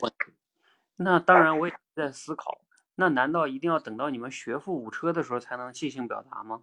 [0.00, 0.32] 问题。
[0.96, 2.60] 那当然我也在思考。
[2.94, 6.62] 那难道一定要等到你们学富五车的时候才能即兴表达吗？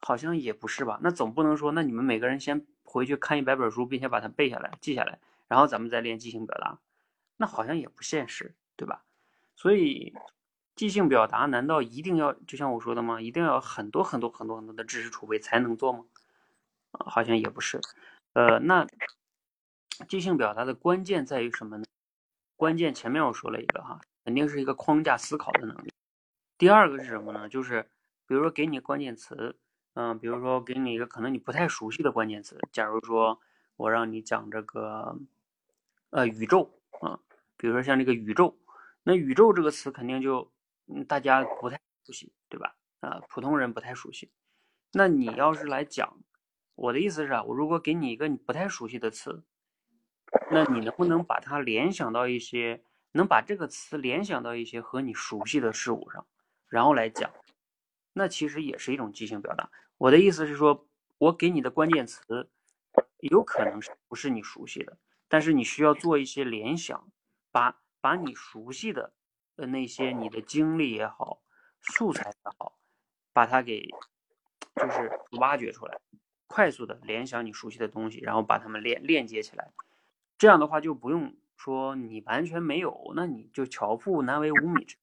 [0.00, 1.00] 好像也不是吧。
[1.02, 6.78] 那总不能说，那你们每个人先回去看一百本书，并且把它背下来、记下来，然后咱们再练即兴表达，
[7.36, 9.04] 那好像也不现实，对吧？
[9.56, 10.14] 所以，
[10.76, 13.20] 即兴表达难道一定要就像我说的吗？
[13.20, 16.04] 一定要很多很多很多很多的知识储备才能做吗？
[16.92, 17.80] 啊，好像也不是。
[18.38, 18.86] 呃，那
[20.08, 21.84] 即兴表达的关键在于什么呢？
[22.54, 24.00] 关键前面我说了一个哈。
[24.24, 25.92] 肯定是一个框架思考的能力。
[26.56, 27.48] 第二个是什么呢？
[27.48, 27.90] 就是
[28.26, 29.56] 比如说给你关键词，
[29.94, 32.60] 嗯，比如说给你一个可能你不太熟悉的关键词。
[32.70, 33.40] 假如说
[33.76, 35.18] 我让你讲这个，
[36.10, 37.18] 呃，宇宙啊，
[37.56, 38.56] 比如说像这个宇宙，
[39.02, 40.52] 那宇宙这个词肯定就
[41.08, 42.76] 大家不太熟悉，对吧？
[43.00, 44.30] 啊，普通人不太熟悉。
[44.92, 46.18] 那你要是来讲，
[46.78, 49.42] 我的意思是啊，我如果给你一个你不太熟悉的词，
[50.50, 52.82] 那你能不能把它联想到一些？
[53.12, 56.26] 能把这个词联想到一些和你熟悉的事物上，
[56.68, 57.32] 然后来讲，
[58.12, 59.70] 那其实也是一种即兴表达。
[59.96, 60.86] 我的意思是说，
[61.16, 62.50] 我给你的关键词
[63.20, 67.10] 有可能是不是你熟悉的，但是你需要做一些联想，
[67.50, 69.14] 把把你熟悉的
[69.56, 71.42] 呃那些你的经历也好，
[71.80, 72.78] 素材也好，
[73.32, 73.88] 把它给
[74.76, 75.10] 就是
[75.40, 75.98] 挖掘出来，
[76.48, 79.70] 快速的联想你熟悉的东西，然后把它们链链接起来，
[80.36, 81.36] 这样的话就不用。
[81.60, 84.96] 说你完全没有，那你就巧妇难为无米之。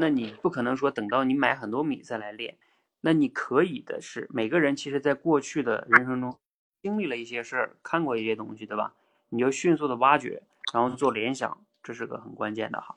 [0.00, 2.58] 那你不可能说等到你买很多米再来练。
[3.00, 6.36] 那你可以的是，每个人其实在过去的人生中
[6.82, 8.96] 经历了一些事儿，看过一些东西，对吧？
[9.28, 12.96] 你就迅速的挖掘，然后做联想，这是个很关键的哈。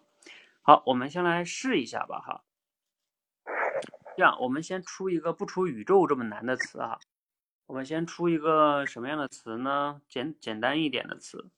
[0.63, 2.43] 好，我们先来试一下吧哈。
[4.17, 6.99] 这样，我们先出一个不出宇宙这么难的词哈。
[7.67, 10.01] 我们先出一个什么样的词呢？
[10.09, 11.51] 简简单一点的词。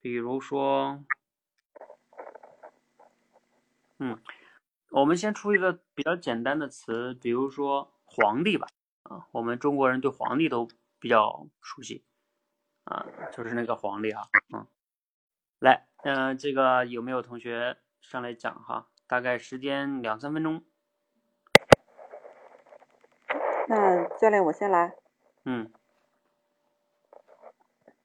[0.00, 1.04] 比如说，
[4.00, 4.20] 嗯，
[4.90, 8.66] 我们先出一个比较简单的词，比如说皇帝吧，
[9.04, 12.02] 啊，我们中国人对皇帝都比较熟悉，
[12.82, 14.66] 啊，就是那个皇帝啊，嗯，
[15.60, 18.88] 来，嗯，这个有没有同学上来讲哈？
[19.06, 20.64] 大概时间两三分钟。
[23.68, 24.94] 那教练，我先来。
[25.44, 25.70] 嗯。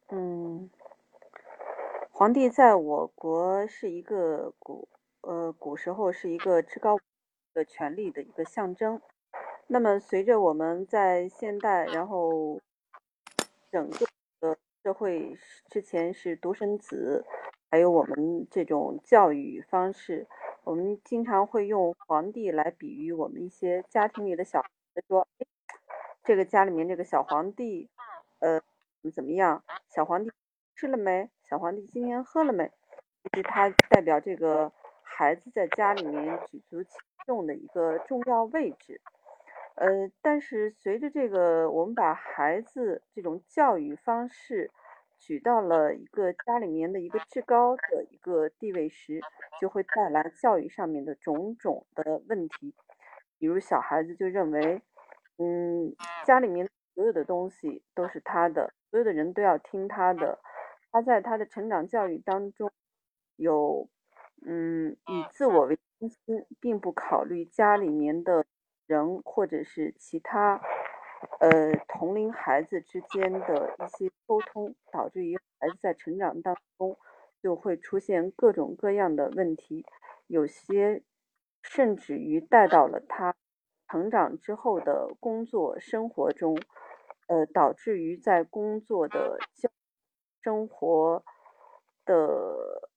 [0.10, 0.70] 嗯。
[2.12, 4.88] 皇帝在我国是一个古
[5.22, 6.98] 呃古时候是一个至高
[7.54, 9.02] 的权力的一个象征。
[9.68, 12.62] 那么随着我们在现代，然后
[13.72, 14.06] 整个
[14.40, 15.36] 的社会
[15.70, 17.26] 之前是独生子，
[17.70, 20.28] 还有我们这种教育方式，
[20.64, 24.64] 我们经常会用皇帝来比喻我们一些家庭里的小
[24.96, 25.28] 孩，说
[26.24, 27.90] 这个家里面这个小皇帝，
[28.40, 28.62] 呃
[29.14, 29.64] 怎么样？
[29.90, 30.32] 小皇帝
[30.74, 31.30] 吃了没？
[31.44, 32.72] 小皇帝今天喝了没？
[33.24, 34.72] 其实它代表这个
[35.04, 39.02] 孩子在家里面举足轻重的一个重要位置。
[39.76, 44.72] 呃，但是随着这个我们把孩子这种教育方式
[45.20, 49.20] 举到了一个家里面的一个至高的一个地位时，
[49.60, 52.74] 就会带来教育上面的种种的问题。
[53.38, 54.82] 比如小孩子就认为，
[55.38, 60.40] 嗯，家里面所有的东西都是他的，所有的人都要听他的。
[60.92, 62.72] 他在他的成长教育当中，
[63.36, 63.90] 有，
[64.46, 68.46] 嗯，以自我为中心，并不考虑家里面的
[68.88, 70.62] 人或者是其他，
[71.42, 76.98] 呃，同龄孩子之间的一些沟通，导致于孩子在成长当中
[77.42, 79.86] 就会出现各种各样的问题，
[80.28, 81.04] 有些
[81.66, 83.36] 甚至于带到了他
[83.90, 86.58] 成长之后的工作生活中，
[87.28, 89.70] 呃，导致于在工作的交。
[90.44, 91.24] 生活
[92.06, 92.92] 的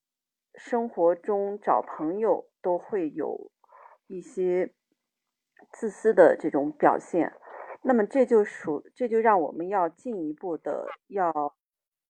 [0.54, 3.50] 生活中找朋友都会有
[4.06, 4.74] 一些
[5.72, 7.32] 自私的这种表现，
[7.80, 11.56] 那么这就属这就让我们要进一步的要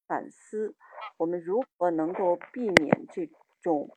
[0.09, 0.75] 反思，
[1.19, 3.31] 我们如何能够避免这
[3.63, 3.97] 种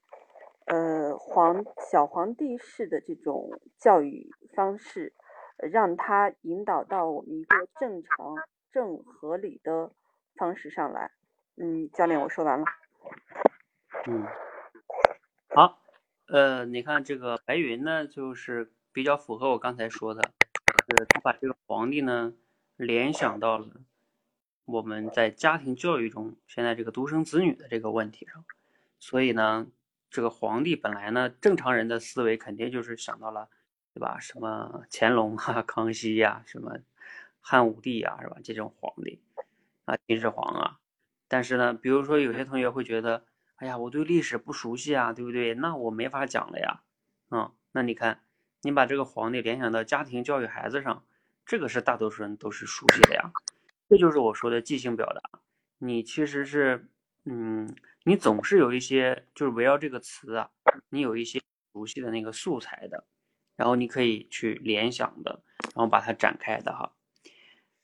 [0.65, 5.13] 呃皇小皇帝式的这种教育方式，
[5.57, 8.35] 让他引导到我们一个正常
[8.71, 9.91] 正合理的
[10.35, 11.11] 方式上来。
[11.57, 12.65] 嗯，教练，我说完了。
[14.07, 14.25] 嗯，
[15.49, 15.79] 好，
[16.27, 20.21] 呃，你看这个白云呢，就是比较符合我刚才说的，
[20.87, 22.33] 是他把这个皇帝呢
[22.77, 23.67] 联想到了
[24.65, 28.43] 我们在家庭教育中现在这个独生子女的这个问题上，
[28.99, 29.67] 所以呢，
[30.11, 33.49] 这个皇帝本来呢，正常人的思维肯定就是想到了，
[33.95, 34.19] 对吧？
[34.19, 36.77] 什么乾隆啊、康熙呀，什么
[37.39, 38.37] 汉武帝呀，是吧？
[38.43, 39.19] 这种皇帝
[39.85, 40.77] 啊，秦始皇啊，
[41.27, 43.25] 但是呢，比如说有些同学会觉得。
[43.61, 45.53] 哎呀，我对历史不熟悉啊，对不对？
[45.53, 46.81] 那我没法讲了呀。
[47.29, 48.23] 嗯，那你看，
[48.63, 51.05] 你把这个皇帝联想到家庭教育孩子上，
[51.45, 53.31] 这个是大多数人都是熟悉的呀。
[53.87, 55.39] 这就是我说的即兴表达。
[55.77, 56.89] 你其实是，
[57.25, 57.69] 嗯，
[58.03, 60.49] 你总是有一些，就是围绕这个词啊，
[60.89, 61.39] 你有一些
[61.71, 63.05] 熟悉的那个素材的，
[63.55, 65.43] 然后你可以去联想的，
[65.75, 66.93] 然后把它展开的哈。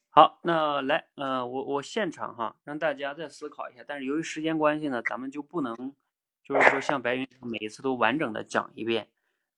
[0.09, 3.83] 好，那来，呃，我我现场哈，让大家再思考一下。
[3.87, 5.75] 但是由于时间关系呢，咱们就不能，
[6.43, 9.07] 就是说像白云每一次都完整的讲一遍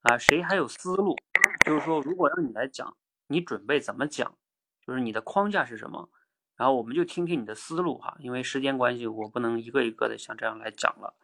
[0.02, 0.18] 啊。
[0.18, 1.16] 谁还有思路？
[1.64, 2.94] 就是说，如果让你来讲，
[3.28, 4.36] 你准备怎么讲？
[4.86, 6.10] 就是你的框架是什么？
[6.60, 8.18] 然后我们就听听你的思路哈。
[8.20, 11.14] 因为时间关系，我不能一个一个的像这样来讲了。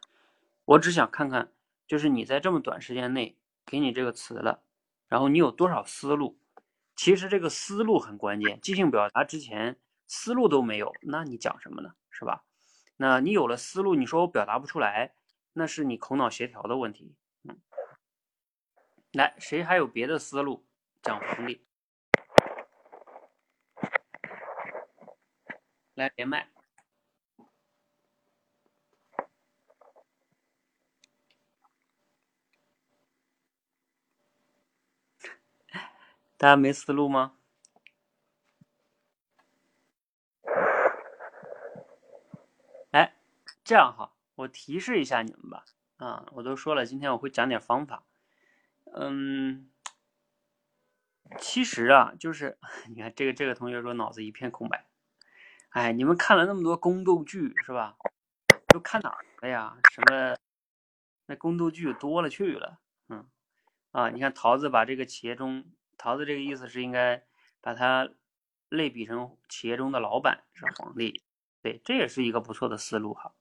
[0.65, 1.53] 我只想看看，
[1.87, 4.63] 就是你在这么短时间内给你这个词了，
[5.09, 6.39] 然后你有多少思路？
[6.95, 11.93] 其实这个思路很关键，即兴表达之前思路都没有，那你讲什么呢？
[12.09, 12.43] 是吧？
[12.97, 15.13] 那你有了思路，你说我表达不出来，
[15.53, 17.15] 那是你口脑协调的问题。
[17.43, 17.59] 嗯，
[19.13, 20.65] 来，谁还有别的思路
[21.03, 21.61] 讲皇帝？
[25.97, 26.49] 来连麦。
[36.37, 37.39] 大家没思路吗？
[42.91, 43.17] 哎，
[43.65, 45.65] 这样哈，我提示一下你们吧。
[45.97, 48.05] 啊，我都说了，今天我会讲点方法。
[48.93, 49.71] 嗯，
[51.39, 52.59] 其实啊，就是
[52.95, 54.76] 你看这个这个同学说脑子一片空白。
[55.77, 57.99] 哎，你们看了那么多宫斗剧是吧？
[58.69, 59.77] 都看哪儿了呀？
[59.93, 60.35] 什么？
[61.27, 62.79] 那宫斗剧多了去了。
[63.11, 63.29] 嗯，
[63.91, 65.67] 啊，你看桃子把这个企业中。
[65.99, 67.23] 桃子这个意思是应该
[67.61, 68.09] 把它
[68.71, 71.23] 类比成企业中的老板是皇帝，
[71.61, 73.35] 对，这也是一个不错的思路哈。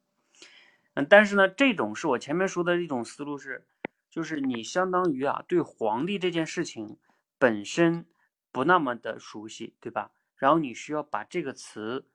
[0.96, 3.66] 嗯，但是呢，这种是我前面说的一种思路是，
[4.10, 7.00] 就是你相当于啊对皇帝这件事情
[7.38, 8.06] 本身
[8.52, 10.12] 不那么的熟悉，对吧？
[10.36, 12.10] 然后你需要把这个词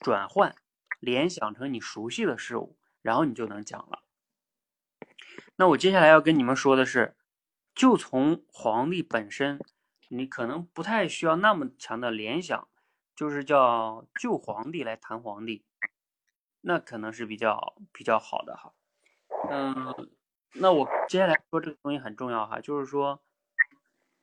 [0.00, 0.54] 转换
[0.98, 4.02] 联想成你熟悉的事物，然后你就能讲了。
[5.56, 7.16] 那我接下来要跟你们说的是，
[7.74, 9.60] 就从皇帝本身。
[10.12, 12.66] 你可能不太需要那么强的联想，
[13.14, 15.64] 就是叫就皇帝来谈皇帝，
[16.62, 18.74] 那可能是比较比较好的哈。
[19.48, 20.10] 嗯，
[20.54, 23.22] 那我接下来说这个东西很重要哈，就是说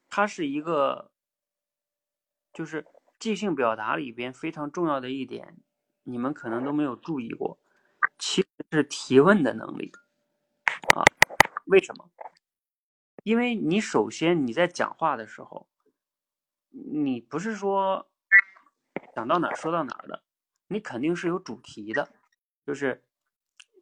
[0.09, 1.09] 它是一个，
[2.51, 2.85] 就是
[3.17, 5.57] 即兴表达里边非常重要的一点，
[6.07, 7.59] 你们可能都没有注意过，
[8.17, 9.91] 其实是提问的能力
[10.95, 11.03] 啊。
[11.65, 12.09] 为什么？
[13.23, 15.67] 因为你首先你在讲话的时候。
[16.69, 18.07] 你不是说
[19.15, 20.21] 讲到哪儿说到哪儿的，
[20.67, 22.13] 你肯定是有主题的，
[22.67, 23.03] 就是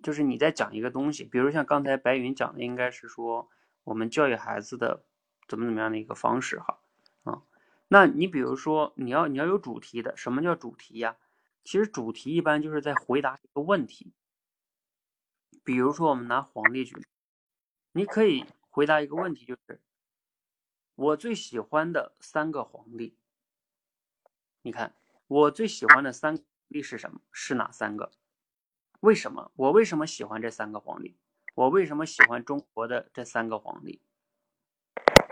[0.02, 3.50] 就是你在讲一个东西，比如像刚才白云讲的，应该是说
[3.84, 5.04] 我们教育孩子的
[5.46, 6.80] 怎么怎么样的一个方式哈
[7.24, 7.42] 啊，
[7.90, 11.18] 那你比如说你要你要有主题的，什么叫主题呀？
[11.66, 14.14] 其实主题一般就是在回答一个问题，
[15.64, 16.96] 比如说我们拿皇帝举，
[17.92, 19.82] 你可以回答一个问题，就是。
[20.94, 23.18] 我最喜欢的三个皇帝，
[24.62, 24.96] 你看，
[25.28, 27.20] 我最喜欢的三个皇帝是什么？
[27.34, 28.12] 是哪三个？
[29.02, 29.52] 为什么？
[29.56, 31.18] 我为什么喜欢这三个皇帝？
[31.56, 34.00] 我为什么喜欢中国的这三个皇帝？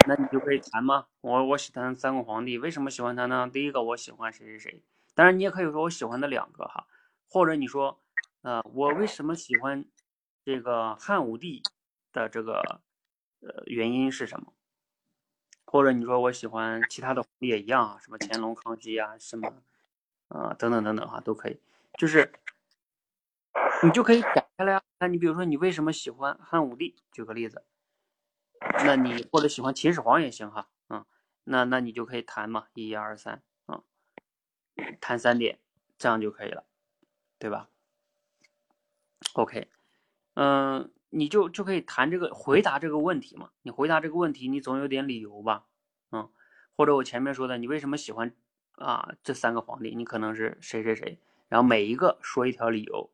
[0.07, 1.07] 那你就可以谈吗？
[1.21, 3.49] 我我喜欢三个皇帝，为什么喜欢他呢？
[3.51, 4.83] 第一个，我喜欢谁谁谁。
[5.13, 6.87] 当然，你也可以说我喜欢的两个哈，
[7.27, 8.01] 或者你说，
[8.41, 9.85] 呃，我为什么喜欢
[10.43, 11.61] 这个汉武帝
[12.11, 12.81] 的这个
[13.41, 14.53] 呃原因是什么？
[15.65, 19.63] 或者你说我喜欢其他的皇帝也一样啊，什么乾隆、康熙啊，什么，
[20.27, 21.59] 啊等等等等哈，都可以。
[21.97, 22.31] 就是
[23.83, 24.81] 你就可以改开了呀。
[24.99, 26.95] 那你比如说你为什么喜欢汉武帝？
[27.11, 27.63] 举个例子，
[28.85, 31.05] 那你或者喜欢秦始皇也行哈，嗯，
[31.43, 33.83] 那那你就可以谈嘛，一二三，嗯，
[34.99, 35.59] 谈三点，
[35.97, 36.65] 这样就可以了，
[37.37, 37.69] 对吧
[39.33, 39.69] ？OK，
[40.35, 40.91] 嗯。
[41.15, 43.51] 你就就可以谈这个回答这个问题嘛？
[43.61, 45.67] 你回答这个问题，你总有点理由吧？
[46.11, 46.27] 嗯，
[46.75, 48.33] 或者我前面说的，你为什么喜欢
[48.77, 49.93] 啊这三个皇帝？
[49.93, 53.11] 你可能是谁谁谁，然后每一个说一条理由，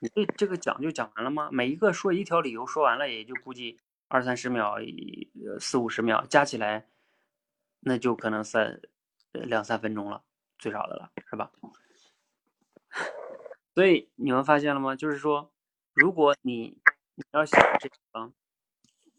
[0.00, 1.50] 你这这个讲就讲完了吗？
[1.52, 3.78] 每一个说一条理由，说完了也就估计
[4.10, 4.74] 二三十秒，
[5.60, 6.88] 四五十秒，加起来
[7.78, 8.80] 那就可能三
[9.30, 10.24] 两三分钟了，
[10.58, 11.52] 最少的了，是吧？
[13.72, 14.96] 所以你们发现了吗？
[14.96, 15.52] 就是说，
[15.94, 16.76] 如果你
[17.14, 18.32] 你要想这个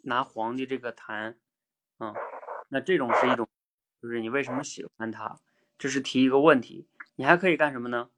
[0.01, 1.39] 拿皇帝这个谈，
[1.99, 2.13] 嗯，
[2.67, 3.47] 那这种是一种，
[4.01, 5.39] 就是你为什么喜欢他，
[5.77, 6.89] 这是提一个问题。
[7.15, 8.09] 你还可以干什么呢？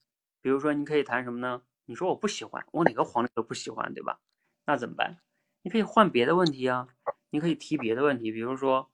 [0.42, 1.62] 比如说，你可以谈什么呢？
[1.86, 4.20] 你说我不喜欢，我哪个皇帝都不喜欢，对吧？
[4.66, 5.20] 那怎么办？
[5.64, 6.90] 你可以换别的问题啊，
[7.30, 8.92] 你可以提别的问题，比如说，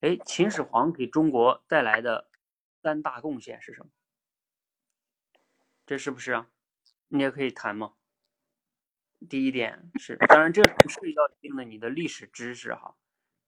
[0.00, 2.28] 哎，秦始皇给中国带来的
[2.82, 3.90] 三大贡献是什么？
[5.86, 6.48] 这是不是啊？
[7.08, 7.94] 你也可以谈嘛。
[9.28, 12.96] 第一点是，当然这涉及到一定的你的历史知识哈，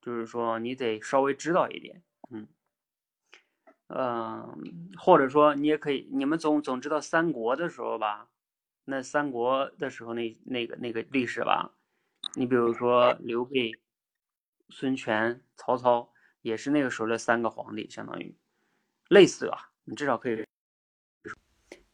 [0.01, 2.47] 就是说你得稍微知道一点，嗯，
[3.89, 8.29] 嗯，或者说你也可以，你们总总知道三国的时候吧，
[8.85, 11.73] 那三国的时候那那个那个历史吧，
[12.35, 13.73] 你比如说刘备、
[14.71, 18.35] 孙权、曹操，也是那个时候的三个皇帝，相当于
[19.09, 20.45] 类似吧，你至少可以。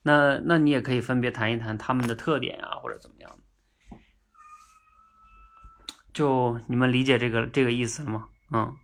[0.02, 3.38] 那那你也可以分别谈一谈他们的特点啊，或者怎么样
[6.12, 8.28] 就你们理解这个这个意思了吗？
[8.52, 8.76] 嗯，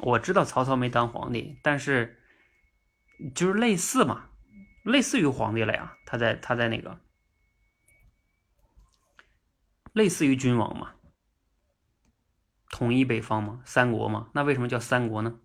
[0.00, 2.18] 我知道曹操没当皇帝，但是
[3.34, 4.28] 就是类似嘛，
[4.84, 5.96] 类似于皇帝了呀。
[6.04, 6.98] 他在他在那个
[9.92, 10.94] 类似于君王嘛，
[12.72, 14.26] 统一北方嘛，三国嘛。
[14.34, 15.38] 那为什么叫三国呢？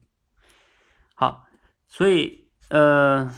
[1.14, 1.46] 好，
[1.88, 3.32] 所以呃。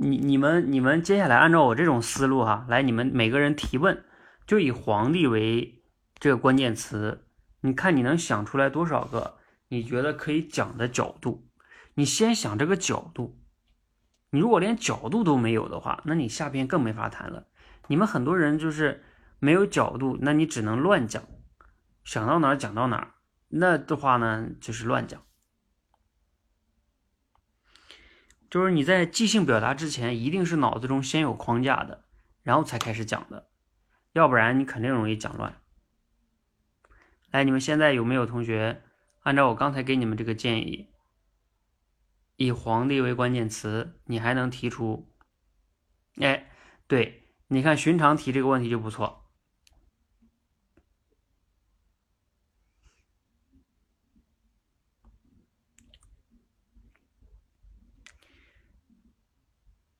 [0.00, 4.04] 你你们你们接下来按照我这种思路哈，来你们每个人提问，
[4.46, 5.82] 就以皇帝为
[6.20, 7.26] 这个关键词，
[7.62, 9.38] 你看你能想出来多少个
[9.70, 11.48] 你觉得可以讲的角度？
[11.94, 13.40] 你先想这个角度，
[14.30, 17.48] 你如果连角度都没有的话，那你下边更没法谈了。
[17.88, 19.02] 你们很多人就是
[19.40, 21.24] 没有角度，那你只能乱讲，
[22.08, 23.16] 想到哪儿讲到哪儿，
[23.48, 25.22] 那的话呢就是乱讲。
[28.48, 32.06] 就是你在即兴表达之前，一定是脑子中先有框架的，
[32.42, 33.50] 然后才开始讲的，
[34.14, 35.60] 要不然你肯定容易讲乱。
[37.30, 38.82] 来，你们现在有没有同学
[39.20, 40.88] 按照我刚才给你们这个建议，
[42.36, 45.12] 以皇帝为关键词，你还能提出？
[46.16, 46.50] 哎，
[46.86, 49.17] 对，你看寻常提这个问题就不错。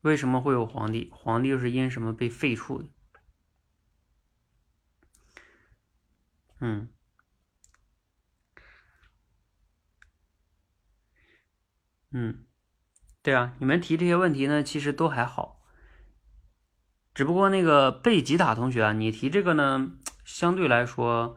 [0.08, 1.10] 为什么会有皇帝？
[1.12, 2.88] 皇帝又是因什么被废黜的？
[6.60, 6.88] 嗯，
[12.10, 12.46] 嗯，
[13.22, 15.62] 对啊，你们提这些问题呢，其实都还好。
[17.12, 19.92] 只不过那个贝吉塔同学啊，你提这个呢，
[20.24, 21.36] 相对来说，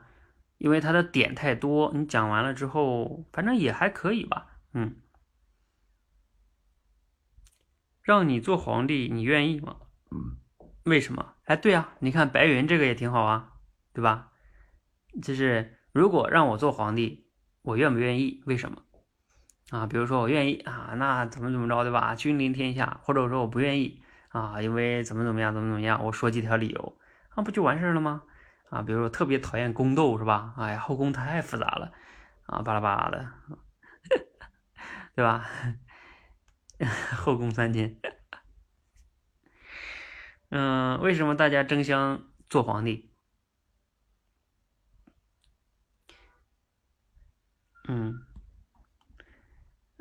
[0.57, 4.95] 因为他的点太多，你讲完了之后，反正也还可以吧，嗯。
[8.04, 9.78] 让你做皇帝，你愿意吗？
[10.84, 11.36] 为什么？
[11.45, 13.54] 哎，对啊，你看白云这个也挺好啊，
[13.93, 14.32] 对吧？
[15.22, 17.28] 就是如果让我做皇帝，
[17.62, 18.41] 我愿不愿意？
[18.45, 18.82] 为什么？
[19.70, 22.16] 啊，比如说我愿意啊，那怎么怎么着，对吧？
[22.16, 26.97] 君临天下，或者说我不愿意啊，因为怎么怎么样，怎么怎么样，我说几条理由，
[27.36, 28.24] 那不就完事了吗？
[28.70, 30.56] 啊，比如说特别讨厌宫斗，是吧？
[30.58, 31.91] 哎呀，后宫太复杂了，
[32.47, 33.32] 啊，巴拉巴拉的，
[35.16, 35.45] 对吧？
[37.15, 37.95] 后宫三千，
[40.49, 43.11] 嗯，为什么大家争相做皇帝？
[47.88, 48.25] 嗯，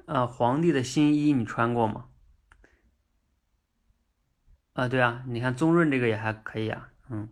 [0.07, 2.09] 呃，皇帝的新衣你穿过吗？
[4.73, 7.29] 啊，对啊，你看宗润这个也还可以啊，嗯。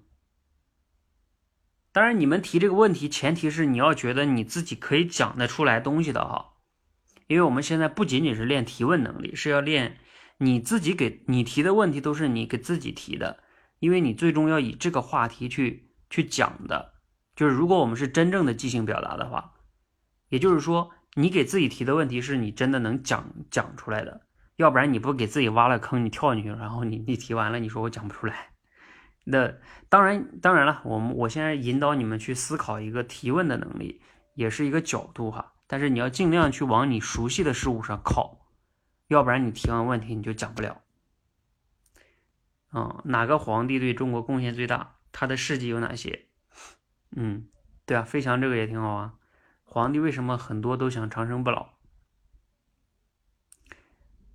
[1.91, 6.58] 当然，你们提这个问题，前提是你要觉得你自己可以讲得出来东西的哈。
[7.29, 9.99] 因为我们现在不仅仅是练提问能力，是要练
[10.39, 13.45] 你自己给你提的问题都是你给自己提的，
[13.79, 16.95] 因为你最终要以这个话题去去讲的。
[17.37, 19.53] 就是如果我们是真正的即兴表达的话，
[20.29, 24.23] 也就是说你给自己提的问题是你真的能讲讲出来的，
[24.57, 28.49] 要不然你不给自己挖了坑，你跳进去，然后你你提完了，你说我讲不出来。
[29.25, 29.53] 那
[29.91, 34.01] 当然当然了，我们我现在引导你们去思考一个提问的能力，
[34.35, 35.53] 也是一个角度哈。
[35.69, 38.49] 但是你要尽量去往你熟悉的事物上靠，
[39.07, 40.83] 要不然你提完问题你就讲不了。
[42.73, 44.97] 嗯，哪个皇帝对中国贡献最大？
[45.13, 46.27] 他的事迹有哪些？
[47.17, 47.49] 嗯，
[47.87, 49.15] 对啊，飞翔这个也挺好啊。
[49.63, 51.69] 皇帝为什么很多都想长生不老？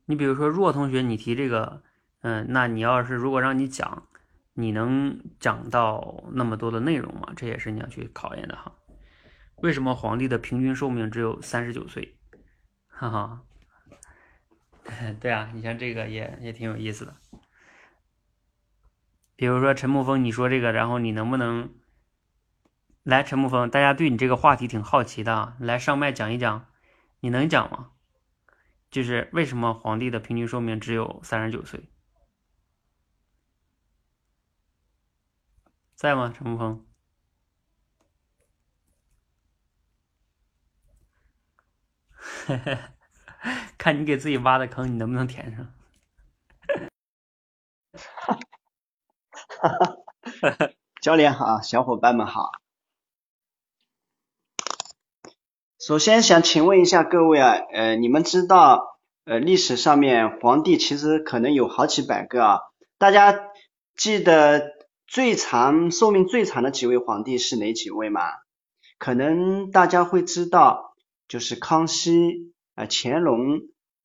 [0.05, 1.83] 你比如说若同学，你提这个，
[2.21, 4.07] 嗯，那你要是如果让你讲，
[4.53, 7.33] 你能讲到那么多的内容吗？
[7.35, 8.71] 这也是你要去考验的哈。
[9.63, 12.17] 为什么皇帝的平均寿命只有三十九岁？
[12.89, 13.45] 哈哈，
[15.21, 17.15] 对啊，你像这个也也挺有意思的。
[19.37, 21.73] 比如说陈沐风，你说这个，然后你能不能
[23.03, 23.23] 来？
[23.23, 26.67] 陈沐风，大家对你这个话题挺好奇的，来上麦讲一讲，
[27.21, 27.91] 你能讲吗？
[28.91, 31.89] 就是为什么皇帝的平均寿命只有三十九岁？
[35.95, 36.85] 在吗，陈沐风？
[43.77, 45.73] 看你给自己挖的坑，你能不能填上？
[47.93, 48.37] 哈
[49.59, 49.69] 哈
[50.41, 50.69] 哈哈
[51.01, 52.51] 教练好，小伙伴们好。
[55.79, 62.59] 首先想请问一下各位啊，呃，你们知道呃历史上面皇帝其实可能有好几百个啊？
[62.97, 63.37] 大家
[63.95, 64.71] 记得
[65.07, 68.21] 最长寿命最长的几位皇帝是哪几位吗？
[68.97, 70.92] 可能大家会知道，
[71.33, 73.61] 就是康熙、呃乾隆，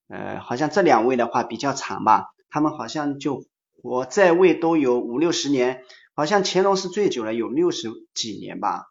[0.09, 3.45] 呃好像这两位的话比较长吧，他们好像就。
[3.83, 5.83] 我在位都有五六十年，
[6.14, 8.87] 好像乾隆是最久了，有六十几年吧。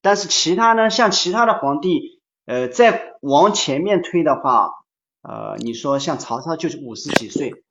[0.00, 4.70] 但是其他呢，像其他的皇帝，呃，再往前面推的话，
[5.22, 7.64] 呃，你说像曹操就是五十几岁。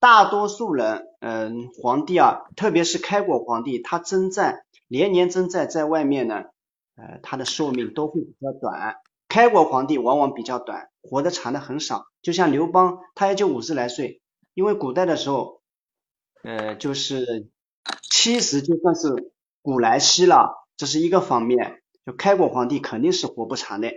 [0.00, 6.44] 大多数人，嗯，皇帝啊，特别是开国皇帝，他征战连年征战在外面呢，
[6.96, 8.96] 呃，他的寿命都会比较短。
[9.28, 12.06] 开国皇帝往往比较短，活得长的很少。
[12.22, 14.20] 就像刘邦，他也就五十来岁，
[14.54, 15.58] 因为古代的时候。
[16.44, 17.48] 呃，就是
[18.08, 21.82] 七十就算是古来稀了，这是一个方面。
[22.06, 23.88] 就开国皇帝肯定是活不长的。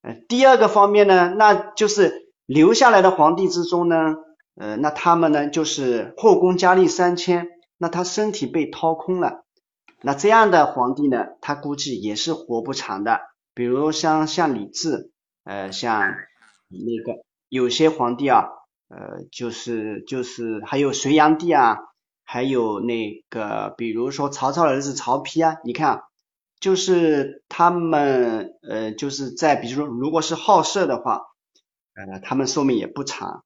[0.00, 4.14] 呃，第二个方面呢，那就是留下来的皇帝之中呢，
[4.56, 9.44] 呃，那他们呢就是后宫佳丽三千，那他身体被掏空了，
[10.00, 13.20] 那这样的皇帝呢，他估计也是活不长的。
[13.54, 15.10] 比如像像李治，
[15.44, 16.00] 呃，像
[16.68, 18.48] 那个有些皇帝啊。
[18.94, 21.78] 呃，就是就是还有隋炀帝啊，
[22.24, 26.02] 还有那个比如说曹操的儿子曹丕啊，你看，
[26.60, 31.22] 就是他们呃就是在比如说如果是好色的话，
[31.94, 33.44] 呃他们寿命也不长。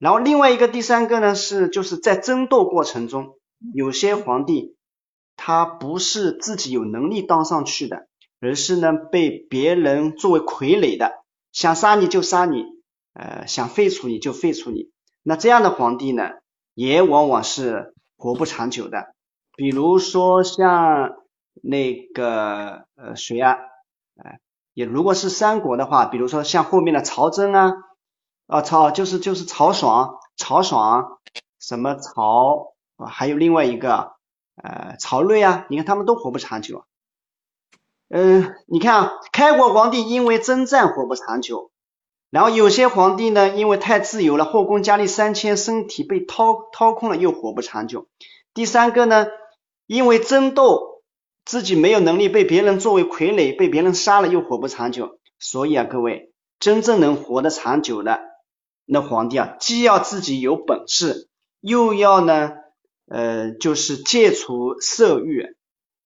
[0.00, 3.38] 然后另外一个第三个呢是就是在争斗过程中，
[3.72, 4.74] 有些皇帝
[5.36, 8.07] 他不是自己有能力当上去的，
[8.40, 11.12] 而是呢被别人作为傀儡的，
[11.52, 12.78] 想杀你就杀你。
[13.14, 14.92] 呃，想废除你就废除你，
[15.24, 16.30] 那这样的皇帝呢，
[16.74, 19.12] 也往往是活不长久的。
[19.56, 21.16] 比如说像
[21.60, 23.56] 那个呃谁啊，
[24.22, 24.38] 哎，
[24.72, 27.72] 也如果是三国的话，比如说像后面的曹真啊，
[28.46, 31.18] 啊曹就是就是曹爽，曹爽
[31.58, 34.12] 什么曹啊，还有另外一个
[34.62, 36.84] 呃曹睿啊，你看他们都活不长久。
[38.10, 41.70] 嗯，你看啊，开国皇帝因为征战活不长久。
[42.30, 48.06] 然后有些皇帝呢，因为太自由了，后宫佳丽三千，身体被掏掏空了，又活不长久。
[48.52, 49.26] 第三个呢，
[49.86, 51.02] 因为争斗，
[51.44, 55.18] 自己没有能力，被别人作为傀儡，被别人杀了，又活不长久。
[55.38, 58.20] 所以啊，各位，真正能活得长久的
[58.84, 61.28] 那皇帝啊，既要自己有本事，
[61.60, 62.52] 又要呢，
[63.06, 65.56] 呃，就是戒除色欲，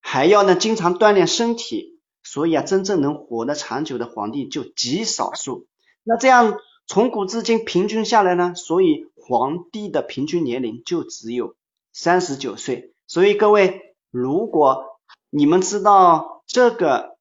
[0.00, 1.91] 还要呢，经常锻炼身体。
[2.22, 5.66] 所以啊，真正能活得长久的皇帝就极少数。
[6.04, 11.54] 那这样从古至今平均下来呢，所以皇帝的平均年龄就只有
[11.92, 12.92] 三十九岁。
[13.06, 15.00] 所以各位，如果
[15.30, 17.16] 你们知道这个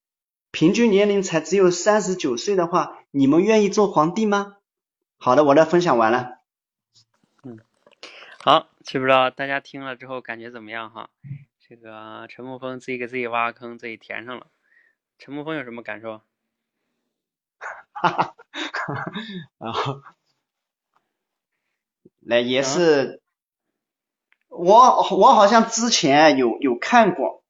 [0.51, 4.57] 平均年龄才只有三十九岁的话，你们愿意做皇帝吗？
[5.17, 6.39] 好的，我的分享完了。
[7.43, 7.59] 嗯，
[8.43, 11.09] 好，知不知道大家听了之后感觉怎么样哈？
[11.67, 14.47] 这个陈沐风自己给自己挖坑，自己填上了。
[15.21, 16.19] 陈沐风有什么感受？
[17.91, 18.35] 哈哈。
[19.59, 20.01] 然后，
[22.21, 23.21] 来也是，
[24.47, 24.75] 我
[25.15, 27.43] 我好像之前有有看过，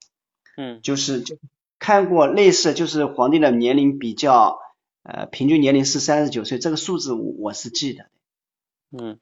[0.58, 1.38] 嗯，就是就
[1.80, 4.60] 看过类似，就是皇帝的年龄比较，
[5.04, 8.10] 呃，平均年龄是三十九岁，这个数字我我是记得，
[8.92, 9.18] 嗯，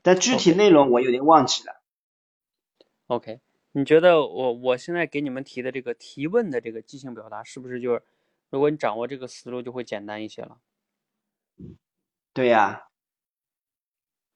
[0.00, 1.82] 但具体内容我有点忘记了。
[3.08, 3.40] OK，
[3.72, 8.02] 你觉得我我现在给你们提的这个提问的这个即兴表达，是不是就是，
[8.50, 10.58] 如果你掌握这个思路，就会简单一些了？
[12.34, 12.88] 对呀，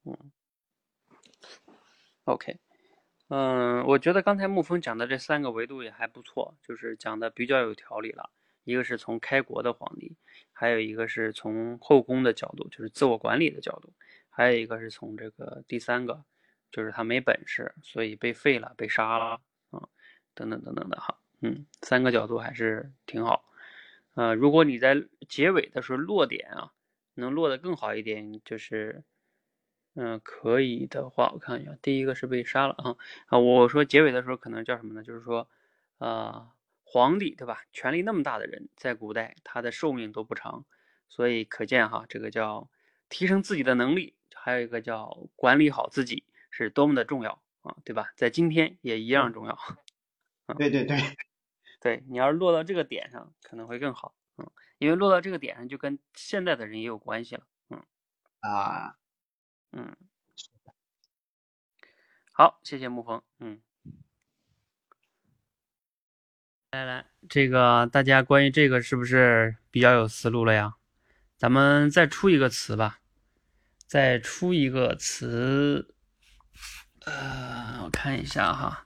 [0.05, 0.33] 嗯
[2.25, 2.59] ，OK，
[3.29, 8.31] 嗯，我觉得刚才沐风讲的这三个维度也还不错，就是讲的比较有条理了。
[8.65, 10.17] 一个是从开国的皇帝，
[10.53, 13.93] 还有一个是从后宫的角度，就是自我管理的角度，
[14.29, 16.25] 还有一个是从这个第三个，
[16.71, 19.41] 就是他没本事，所以被废了、被杀了
[19.71, 19.89] 啊，
[20.35, 21.19] 等等等等的哈。
[21.41, 23.45] 嗯，三个角度还是挺好。
[24.15, 24.97] 呃，如果你在
[25.29, 26.73] 结尾的时候落点啊，
[27.15, 29.05] 能落得更好一点，就是，
[29.95, 32.97] 嗯，可以的话，我看一下，第一个是被杀了啊
[33.27, 35.03] 啊，我说结尾的时候可能叫什么呢？
[35.03, 35.49] 就是说，
[35.99, 36.51] 呃，
[36.85, 37.65] 皇帝对吧？
[37.73, 40.65] 权力那么大的人，在古代他的寿命都不长，
[41.09, 42.71] 所以可见哈，这个叫
[43.11, 46.25] 提升自己的能力，还有一个叫管理好自己，
[46.57, 48.13] 是多么的重要啊，对吧？
[48.17, 49.59] 在今天也一样重要。
[50.57, 50.97] 对对对。
[51.81, 57.85] 对 你要是落到这个点上，可能会更好，嗯，因为落到这个点上就跟现在的人也有关系了，嗯，
[58.41, 58.97] 啊，
[59.73, 59.95] 嗯，
[62.33, 63.61] 好，谢谢沐风，嗯，
[66.73, 70.77] 来来，这个大家关于这个是不是比较有思路了呀？
[71.37, 73.01] 咱们再出一个词吧，
[73.87, 75.95] 再出一个词，
[77.07, 78.85] 呃，我看一下哈。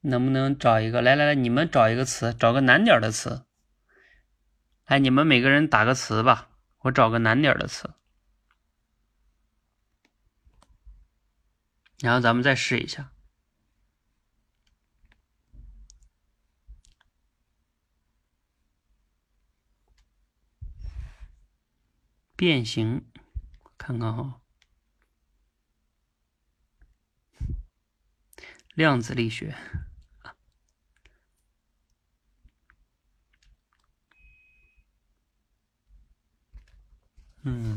[0.00, 1.02] 能不能找一个？
[1.02, 3.44] 来来来，你们找一个词，找个难点的词。
[4.86, 6.48] 来，你们每个人打个词吧，
[6.78, 7.94] 我找个难点的词，
[12.00, 13.10] 然后咱们再试一下。
[22.36, 23.10] 变形，
[23.76, 24.40] 看看哈，
[28.78, 29.56] 量子力学。
[37.42, 37.76] 嗯，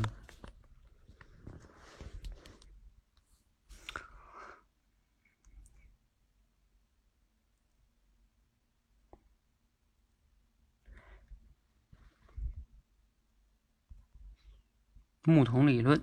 [15.24, 16.00] 木桶理论。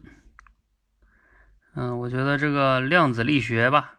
[1.75, 3.98] 嗯，我觉得这个量子力学吧，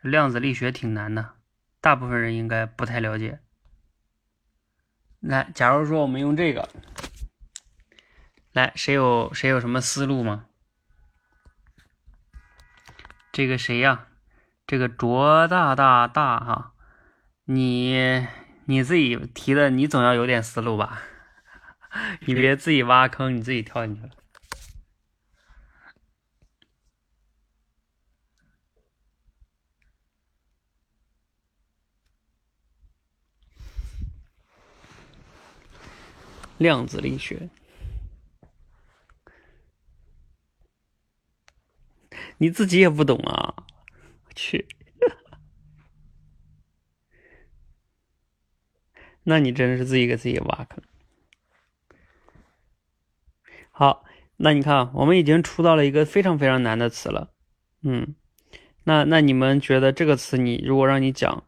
[0.00, 1.34] 量子力学挺难的，
[1.80, 3.40] 大部分人应该不太了解。
[5.20, 6.68] 来，假如说我们用这个。
[8.52, 10.46] 来，谁有谁有什么思路吗？
[13.30, 14.08] 这个谁呀？
[14.66, 16.72] 这个卓大大大哈，
[17.44, 18.26] 你
[18.64, 21.02] 你自己提的，你总要有点思路吧？
[22.26, 24.10] 你别自己挖坑，你自己跳进去了。
[36.60, 37.48] 量子力学。
[42.36, 43.54] 你自己也不懂啊！
[44.26, 44.68] 我去，
[49.24, 50.82] 那你真是自己给自己挖坑。
[53.70, 54.04] 好，
[54.36, 57.32] 那你看，我们已经出到了一个非常非常难的词了。
[57.80, 58.14] 嗯，
[58.84, 61.46] 那那你们觉得这个词，你如果让你讲，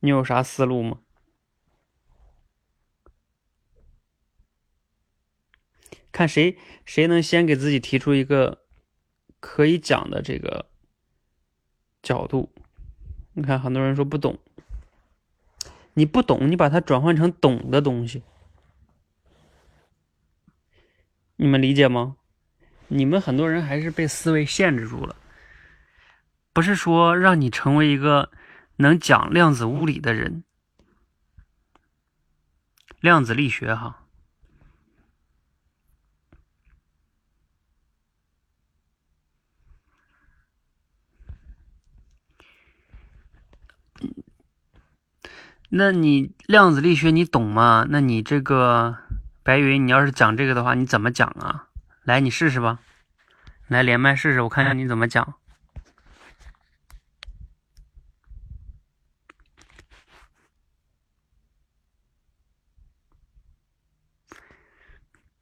[0.00, 1.00] 你有啥思路吗？
[6.12, 8.58] 看谁谁能先给自己提出一个。
[9.42, 10.66] 可以讲的这个
[12.02, 12.52] 角度，
[13.32, 14.38] 你看，很多人说不懂，
[15.94, 18.22] 你不懂，你把它转换成懂的东西，
[21.36, 22.18] 你们理解吗？
[22.88, 25.16] 你们很多人还是被思维限制住了，
[26.52, 28.30] 不是说让你成为一个
[28.76, 30.44] 能讲量子物理的人，
[33.00, 33.99] 量子力学哈。
[45.72, 47.86] 那你量子力学你懂吗？
[47.88, 48.98] 那你这个
[49.44, 51.68] 白云，你要是讲这个的话，你怎么讲啊？
[52.02, 52.80] 来，你试试吧，
[53.68, 55.34] 来连麦试试，我看一下你怎么讲。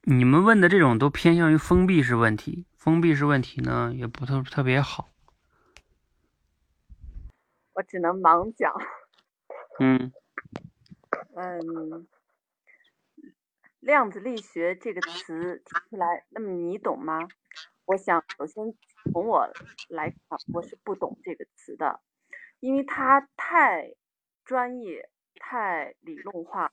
[0.03, 5.09] 你们问的这种都偏向于封闭式问题，封闭式问题呢也不特特别好。
[7.72, 8.70] 我只能盲讲。
[9.81, 10.12] 嗯，
[11.37, 12.09] 嗯，
[13.79, 17.29] 量子力学这个词提出来，那么你懂吗？
[17.85, 18.74] 我想首先
[19.12, 19.49] 从我
[19.89, 22.01] 来看，我是不懂这个词的，
[22.59, 23.95] 因为它太
[24.45, 26.72] 专业、太理论化。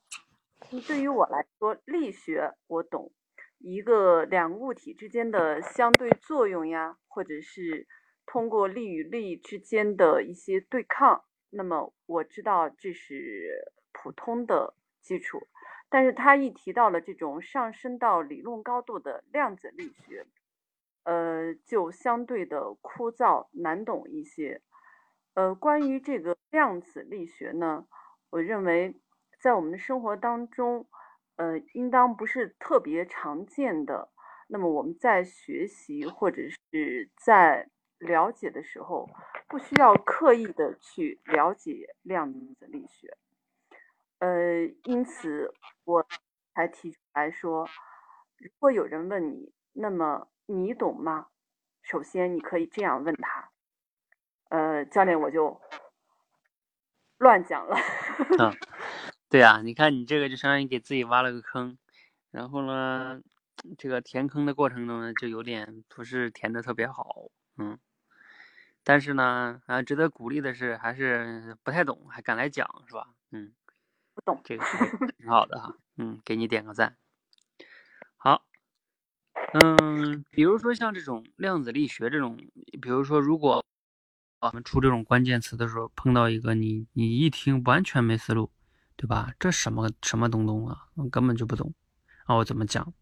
[0.88, 3.12] 对于我来说，力学我懂，
[3.58, 7.86] 一个两个物体之间的相对作用呀，或者是
[8.26, 11.25] 通过力与力之间的一些对抗。
[11.50, 15.46] 那么我知道这是普通的基础，
[15.88, 20.26] 但是他一提到了这种上升到理论高度的量子力学，
[21.04, 24.60] 呃，就相对的枯燥难懂一些。
[25.34, 27.86] 呃，关于这个量子力学呢，
[28.30, 29.00] 我认为
[29.40, 30.88] 在我们的生活当中，
[31.36, 34.10] 呃，应当不是特别常见的。
[34.48, 37.68] 那么我们在学习或者是在
[37.98, 39.08] 了解的时候，
[39.48, 43.16] 不需要刻意的去了解量子力学。
[44.18, 45.52] 呃，因此
[45.84, 46.06] 我
[46.54, 47.68] 才提出来说，
[48.38, 50.28] 如果有人问你，那么。
[50.48, 51.26] 你懂吗？
[51.82, 53.50] 首先，你可以这样问他。
[54.48, 55.60] 呃，教练，我就
[57.18, 57.76] 乱讲了。
[58.38, 58.54] 嗯，
[59.28, 61.76] 对呀，你看你这个就相当于给自己挖了个坑，
[62.30, 63.20] 然后呢，
[63.76, 67.78] 这个填坑的过程中呢，就有点不是填的特别好，嗯。
[68.82, 73.08] 但是呢，啊，值得鼓励的是，还是不太懂还敢来讲，是吧？
[73.32, 73.52] 嗯，
[74.14, 74.64] 不懂，这个
[75.18, 76.96] 挺好的哈，嗯，给你点个赞。
[78.16, 78.44] 好。
[79.52, 82.36] 嗯，比如说像这种量子力学这种，
[82.80, 83.64] 比如说如果
[84.40, 88.50] 我们出这种关键词的时候，碰到一个你你一听完全没思路，
[88.96, 89.32] 对吧？
[89.38, 91.74] 这什么什么东东啊，我根本就不懂，
[92.24, 92.92] 啊，我怎么讲？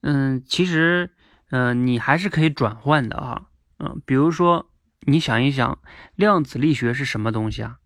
[0.00, 1.14] 嗯，其实，
[1.50, 3.42] 嗯，你还是可以转换的啊，
[3.78, 4.70] 嗯，比如说
[5.00, 5.78] 你想一想，
[6.14, 7.78] 量子力学是什么东西啊？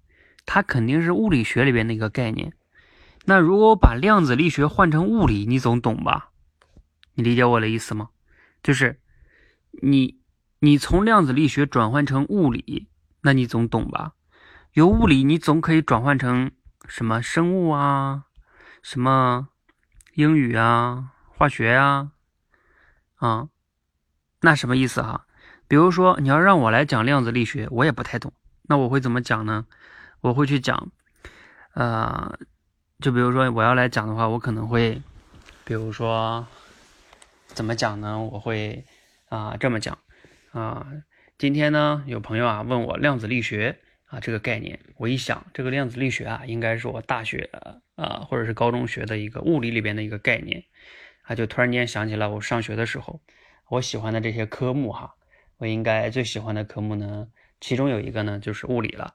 [0.46, 2.54] 它肯定是物理学里边的一个概念。
[3.26, 6.30] 那如果我把量子力学换成物理，你总懂吧？
[7.14, 8.08] 你理解我的意思吗？
[8.62, 9.00] 就是
[9.82, 10.18] 你
[10.60, 12.88] 你从量子力学转换成物理，
[13.20, 14.14] 那你总懂吧？
[14.72, 16.50] 由物理你总可以转换成
[16.86, 18.24] 什么生物啊，
[18.82, 19.48] 什么
[20.14, 22.12] 英语啊，化学啊，
[23.18, 23.48] 啊，
[24.40, 25.26] 那什么意思哈？
[25.68, 29.66] 比如说你要让我来讲量子力学，我也不太懂，那我会怎么讲呢？
[30.22, 30.90] 我会去讲，
[31.74, 32.38] 呃，
[32.98, 35.00] 就比如说我要来讲的话，我可能会，
[35.64, 36.46] 比如说。
[37.54, 38.20] 怎么讲呢？
[38.20, 38.84] 我会
[39.30, 39.98] 啊这么讲
[40.52, 40.86] 啊。
[41.38, 47.50] 今天呢，有朋友啊问我量子力学啊这个概念，我一想，这个量子力学啊，应该是我大学
[47.96, 50.62] 啊或者是高中学的一个物理里边的一个概念
[51.28, 53.20] 啊，就突然间想起来，我上学的时候，
[53.68, 55.14] 我喜欢的这些科目哈，
[55.58, 57.28] 我应该最喜欢的科目呢，
[57.60, 59.14] 其中有一个呢就是物理了，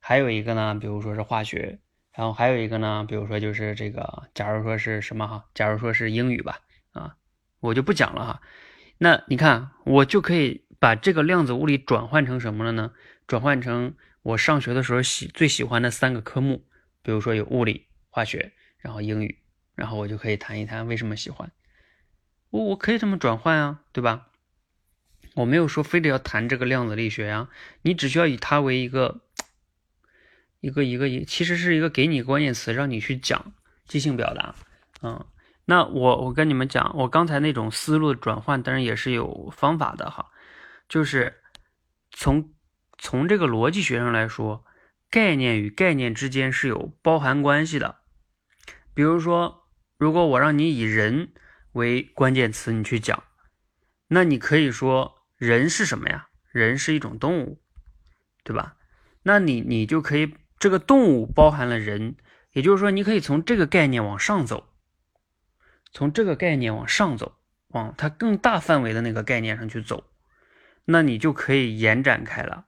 [0.00, 1.78] 还有一个呢，比如说是化学，
[2.12, 6.58] 然后还有一个呢，比如说就是这个，假如说是什么哈，假如说是英语吧
[6.90, 7.14] 啊。
[7.60, 8.42] 我就不讲了哈，
[8.98, 12.92] 那你看我就可以把这个量子物理转换成什么了呢？
[13.28, 16.66] 转换成我上学的时候喜最喜欢的三个科目，
[17.00, 19.38] 比如说有物理、化学，然后英语，
[19.74, 21.50] 然后我就可以谈一谈为什么喜欢。
[22.50, 24.28] 我我可以这么转换啊，对吧？
[25.34, 27.48] 我没有说非得要谈这个量子力学呀，
[27.82, 29.22] 你只需要以它为一个
[30.60, 33.52] 一个一个一，其实是一个给你关键词让你去讲
[33.86, 34.54] 即兴表达，
[35.02, 35.26] 嗯。
[35.66, 40.30] 那我我跟你们讲，我刚才那种思路转换，当然也是有方法的哈，
[40.90, 41.40] 就是
[42.10, 42.52] 从
[42.98, 44.66] 从这个逻辑学上来说，
[45.08, 47.96] 概念与概念之间是有包含关系的。
[48.92, 49.63] 比如说，
[49.96, 51.32] 如果我让你以人
[51.72, 53.22] 为关键词，你去讲，
[54.08, 56.28] 那你可以说人是什么呀？
[56.50, 57.60] 人是一种动物，
[58.42, 58.76] 对吧？
[59.22, 62.16] 那你你就可以这个动物包含了人，
[62.52, 64.68] 也就是说，你可以从这个概念往上走。
[65.92, 67.38] 从这个概念往上走，
[67.68, 70.04] 往它更大范围的那个概念上去走，
[70.84, 72.66] 那你就可以延展开了。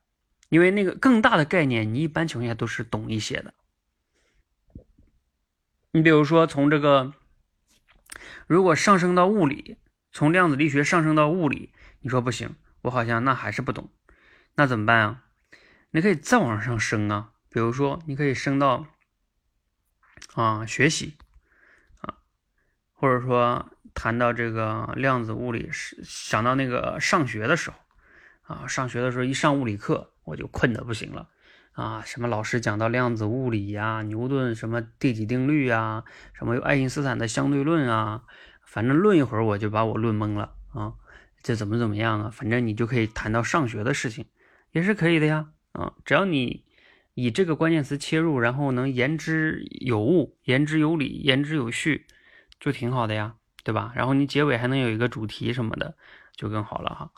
[0.49, 3.53] 因为那个更大的概念，你一般情况下都是懂一些的。
[5.97, 7.15] 你比如说，从这个
[8.47, 9.79] 如果上升到物理，
[10.13, 13.89] 从量子力学上升到物理，你说不行，我好像那还是不懂，
[14.57, 15.25] 那怎么办啊？
[15.93, 18.89] 你可以再往上升啊，比如说你可以升到
[20.35, 21.17] 啊学习
[22.03, 22.19] 啊。
[22.93, 27.79] 或者说谈到这个量子物理，是想到那个上学的时候
[28.43, 31.31] 啊，上学的时候一上物理课，我就困得不行了
[31.77, 32.03] 啊！
[32.05, 38.25] 什么老师讲到量子物理呀，牛顿什么第几定律呀，什么爱因斯坦的相对论啊，
[38.65, 40.95] 反正论一会儿我就把我论懵了啊！
[41.43, 42.31] 这怎么怎么样啊？
[42.31, 44.25] 反正你就可以谈到上学的事情，
[44.73, 45.93] 也是可以的呀啊！
[46.05, 46.65] 只要你
[47.15, 52.07] 以这个关键词切入，然后能言之有物、言之有理、言之有序。
[52.59, 53.93] 就挺好的呀，对吧？
[53.95, 55.95] 然后你结尾还能有一个主题什么的，
[56.35, 57.11] 就更好了哈。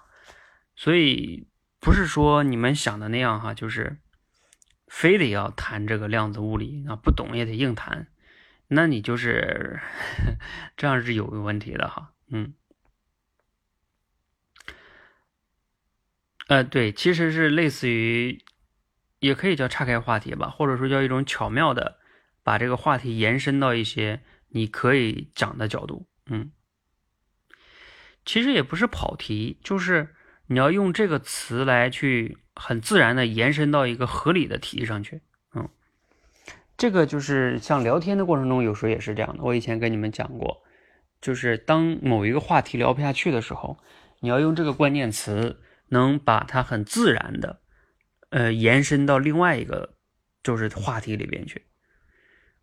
[0.74, 1.46] 所以
[1.78, 3.98] 不是说你们想的那样哈，就是
[4.89, 8.09] 非得要谈这个量子物理啊，不懂也得硬谈，
[8.68, 9.80] 那你就是
[10.76, 12.12] 这样是有问题的哈。
[12.30, 12.55] 嗯，
[16.49, 18.43] 呃，对，其实是类似于，
[19.20, 21.99] 也可以叫岔开话题吧，或者说叫一种巧妙的
[22.43, 24.22] 把这个话题延伸到一些。
[24.51, 26.53] 你可以讲的角度，嗯，
[28.24, 30.16] 其实也不是跑题，就是
[30.47, 35.22] 你要用这个词来去很自然的延伸到一个合理的题上去。
[35.54, 35.68] 嗯，
[36.76, 39.44] 这个就是像聊天的过程中，有时候也是这样的。
[39.44, 40.62] 我以前跟你们讲过，
[41.20, 43.78] 就是当某一个话题聊不下去的时候，
[44.20, 47.61] 你要用这个关键词，能把它很自然的，
[48.30, 49.96] 呃，延伸到另外一个
[50.42, 51.64] 就是话题里边去，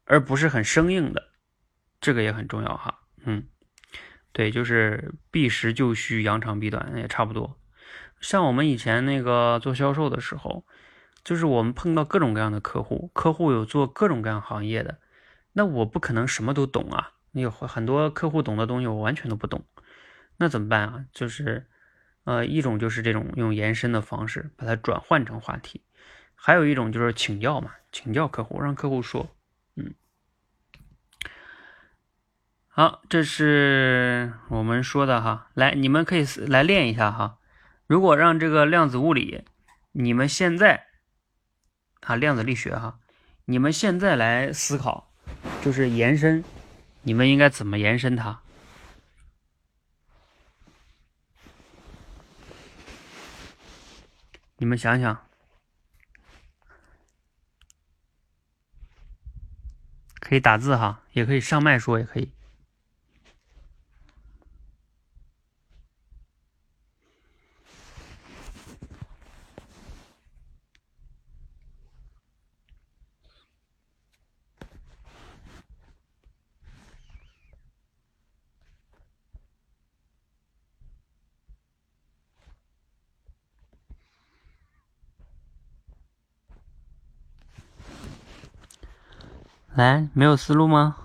[0.03, 1.31] 而不是很生硬的。
[2.01, 3.47] 这个也很重要哈，嗯，
[4.31, 7.57] 对，就是避实就虚，扬长避短也差不多。
[8.19, 10.65] 像我们以前那个做销售的时候，
[11.23, 14.99] 就是我们碰到各种各样的客户，客户有做各种各样行业的，
[15.53, 17.11] 那我不可能什么都懂啊。
[17.33, 19.65] 有很多客户懂的东西，我完全都不懂，
[20.37, 21.05] 那怎么办啊？
[21.11, 21.67] 就是，
[22.23, 25.83] 呃，一种就是这种用延伸的方式把它转换成话题，
[26.33, 29.35] 还有一种就是请教嘛，请教客户，让客户说，
[29.75, 29.93] 嗯。
[32.67, 37.37] 好，这是我们说的哈，来，你们可以来练一下哈。
[37.87, 39.43] 如果让这个量子物理，
[39.91, 40.87] 你们现在
[42.01, 42.99] 啊，量子力学哈，
[43.45, 45.11] 你们现在来思考，
[45.63, 46.43] 就是延伸，
[47.03, 48.41] 你们应该怎么延伸它？
[54.57, 55.27] 你们想想，
[60.19, 62.31] 可以打字哈，也可以上麦说，也可以。
[89.75, 90.95] 来，没有思路吗？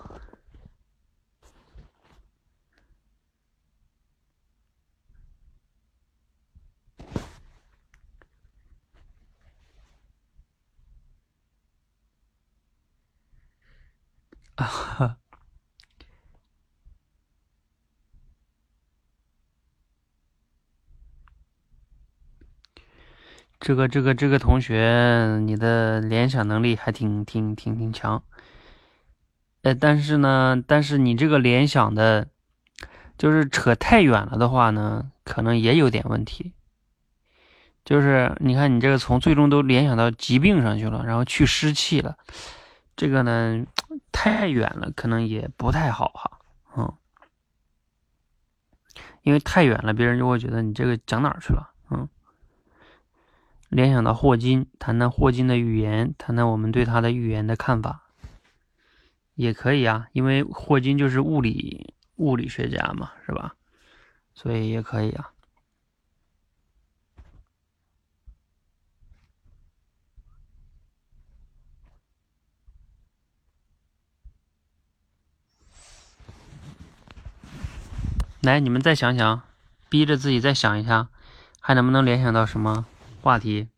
[14.55, 15.17] 啊 哈，
[23.59, 28.23] 这个这个这个同学，你的联想能力还挺挺挺挺强。
[29.63, 32.29] 呃，但是呢，但是你这个联想的，
[33.19, 36.55] 就是扯太远了的话呢，可能也有点问题。
[37.85, 42.17] 就是你看，你这个从最终都联想到疾病上去了，然后去湿气了，
[42.97, 43.67] 这个呢
[44.13, 46.39] 太远了，可能也不太好哈。
[46.77, 46.95] 嗯，
[49.23, 51.71] 因为太远了，别人就会觉得你这个讲哪儿去了。
[51.91, 52.09] 嗯，
[53.69, 58.10] 联想到霍金，谈谈霍金的预言，谈谈我们对他的预言的看法。
[59.41, 63.55] 也可以啊，因为霍金就是物理物理学家嘛，是吧？
[64.35, 65.33] 所以也可以啊。
[78.43, 79.41] 来，你们再想想，
[79.89, 81.09] 逼着自己再想一下，
[81.61, 82.85] 还能不能联想到什么
[83.23, 83.69] 话题？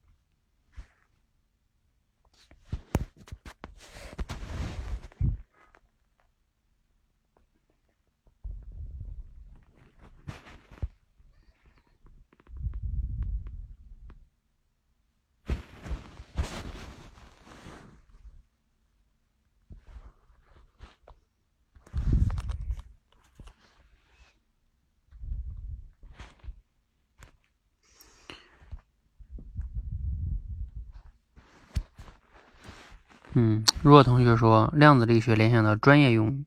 [33.35, 36.45] 嗯，若同学说量子力学联想到专业用语，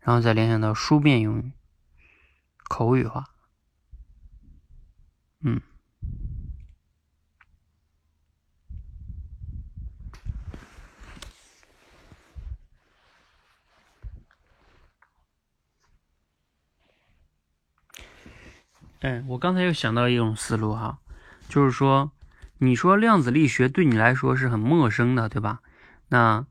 [0.00, 1.52] 然后再联想到书面用语、
[2.68, 3.24] 口语化。
[5.42, 5.60] 嗯，
[19.00, 20.98] 哎，我刚才又想到一种思路哈，
[21.48, 22.10] 就是说，
[22.58, 25.60] 你说量子力学对你来说是很陌生的，对吧？
[26.08, 26.46] 那，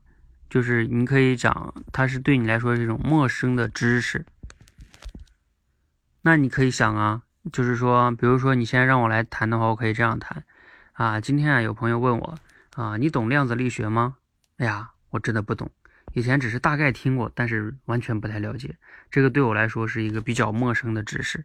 [0.50, 4.26] 就是你可以讲，它是对你来说这种陌生的知识。
[6.22, 10.44] 那你可以想啊，就是说，比如说你现在让我来谈的话，我可以这样谈
[10.92, 11.20] 啊。
[11.20, 12.34] 今天啊，有朋友问我
[12.74, 14.16] 啊，你懂量子力学吗？
[14.58, 15.70] 哎呀，我真的不懂，
[16.12, 18.76] 以前只是大概听过，但是完全不太了解。
[19.10, 21.44] 这个对我来说是一个比较陌生的知识。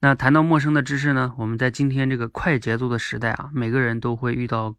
[0.00, 4.76] 那谈到陌生的知识呢，我们在今天这个快节奏的时代啊，每个人都会遇到。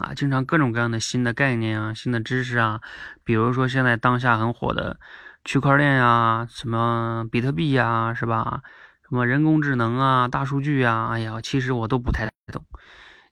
[0.00, 2.80] 啊，经常各种各样的新的概念啊，新的知识啊，
[3.24, 4.98] 比如说现在当下很火的
[5.44, 8.62] 区块链呀，什么比特币呀，是吧？
[9.08, 12.64] 什么人工智能啊、大数据啊，哎呀，其实我都不太懂。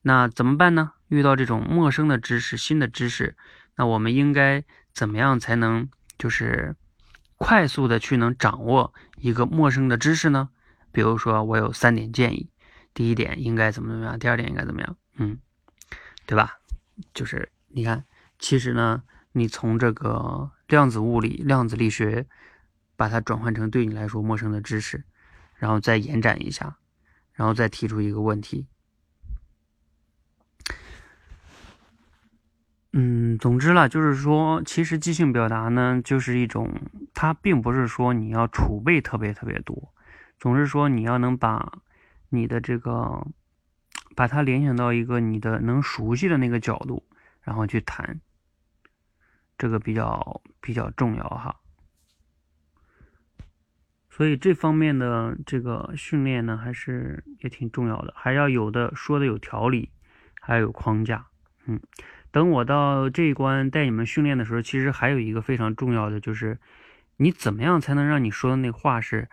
[0.02, 0.92] 那怎么办呢？
[1.08, 3.36] 遇到这种陌生的知识、新的知识，
[3.76, 5.88] 那我们应该怎么样才能
[6.18, 6.76] 就是
[7.36, 10.50] 快速的去能掌握一个陌生的知识呢？
[10.92, 12.50] 比如说，我有三点建议：
[12.92, 15.38] 第一点应该怎么怎么样，第二点应该怎么样，嗯，
[16.30, 16.60] 对吧？
[17.12, 18.04] 就是你看，
[18.38, 19.02] 其实呢，
[19.32, 22.28] 你从这个量子物理、量子力学。
[23.00, 25.02] 把它转换成对你来说陌生的知识，
[25.56, 26.76] 然后再延展一下，
[27.32, 28.66] 然后再提出一个问题。
[32.92, 36.70] 嗯，总之了，就是说，其实即兴表达呢，就是一种，
[37.14, 39.94] 它并不是说你要储备特别特别多，
[40.38, 41.80] 总是说你要能把
[42.28, 43.26] 你的这个，
[44.14, 47.06] 把它联想到一个你的能熟悉的那个角度，
[47.42, 48.20] 然后去谈，
[49.56, 51.56] 这个比较比较重要哈。
[54.10, 59.90] 所以这方面的这个训练呢，还是也挺重要的，还要有的说的有条理，
[60.40, 61.26] 还有框架。
[61.66, 61.80] 嗯，
[62.30, 66.58] 等我到这一关带你们训练的时候，其实还有一个非常重要的，就是
[67.16, 69.30] 你怎么样才能让你说的那话是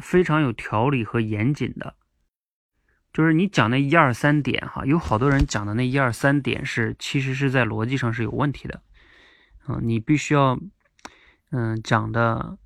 [0.00, 1.94] 非常有条理和严谨的。
[3.18, 8.80] 就是你讲那一二三点哈，有好多人讲的那一二三点是其实是在逻辑上是有问题的。
[9.66, 10.56] 嗯，你必须要
[11.50, 12.56] 嗯讲的。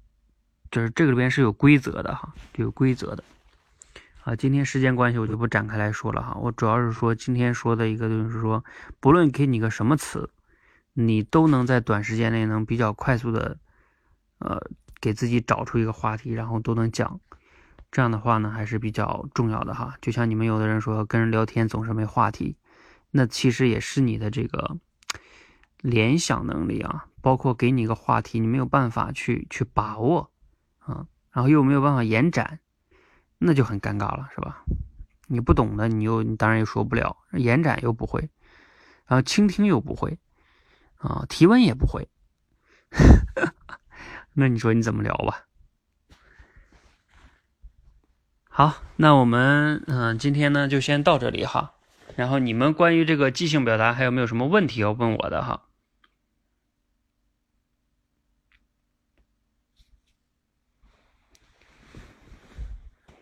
[0.71, 3.25] 就是这个里边是有规则的哈，有规则的。
[4.25, 8.63] 啊，今天时间关系我就不展开来说了哈，我主要是说今天说的一个就是说，
[9.01, 10.31] 不论给你个什么词，
[10.93, 13.59] 你都能在短时间内能比较快速的，
[14.39, 14.59] 呃，
[15.01, 17.21] 给自己找出一个话题，然后都能讲。
[17.93, 19.95] 这样的话呢，还是比较重要的哈。
[20.01, 22.57] 就像你们有的人说跟人聊天总是没话题，
[23.13, 24.79] 那其实也是你的这个
[25.77, 30.31] 联想能力啊，包括给你一个话题，你没有办法去去把握。
[30.85, 32.59] 啊，然后又没有办法延展，
[33.39, 34.65] 那就很尴尬了，是吧？
[35.29, 38.29] 你不懂的，你又你当然又说不了，延展又不会，
[39.07, 40.19] 然后倾听又不会，
[40.97, 42.09] 啊，提问也不会，
[44.35, 45.45] 那你说你怎么聊吧？
[48.55, 51.73] 好，那我们嗯，今天呢就先到这里哈。
[52.17, 55.63] 然后你们关于这个即兴表达还有没有什么问题要问我的哈？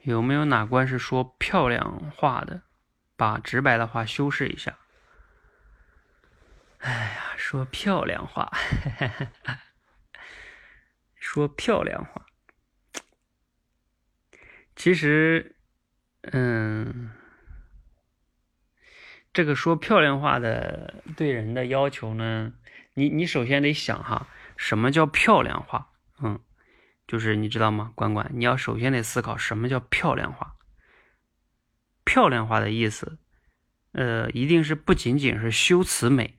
[0.02, 2.62] 有没有哪关是说漂亮话的？
[3.16, 4.78] 把直白的话修饰一下。
[6.78, 8.50] 哎呀，说漂亮话，
[11.14, 12.26] 说漂亮话。
[14.76, 15.56] 其实，
[16.22, 17.10] 嗯，
[19.32, 22.52] 这个说漂亮话的对人的要求呢，
[22.94, 25.90] 你你首先得想哈，什么叫漂亮话？
[26.22, 26.40] 嗯。
[27.06, 28.30] 就是你知道吗，关关？
[28.32, 30.54] 你要首先得思考什么叫漂亮话。
[32.04, 33.18] 漂亮话的意思，
[33.90, 36.38] 呃，一定是不仅仅是修辞美，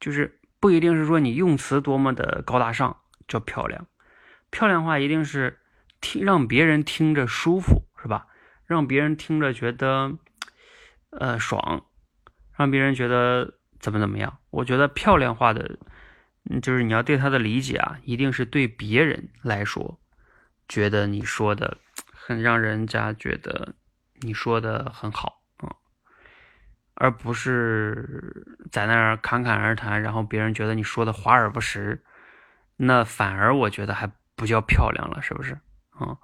[0.00, 3.86] 就是不一定是说你用词多么的高大上叫漂亮。
[4.50, 5.60] 漂亮话一定是
[6.00, 8.26] 听让别人听着舒服，是吧？
[8.66, 10.16] 让别人听着觉得
[11.10, 11.84] 呃爽，
[12.56, 14.38] 让别人觉得怎么怎么样？
[14.50, 15.78] 我觉得漂亮话的。
[16.62, 19.98] 就是你要对他的理解啊，一定是对别人来说，
[20.68, 21.78] 觉得你说的
[22.14, 23.74] 很让人家觉得
[24.20, 25.74] 你说的很好啊，
[26.94, 32.04] 而不是在那儿侃侃而谈，然后别人觉得你说的华而不实，
[32.76, 35.58] 那反而我觉得还不叫漂亮了，是不是？
[35.98, 36.18] 啊，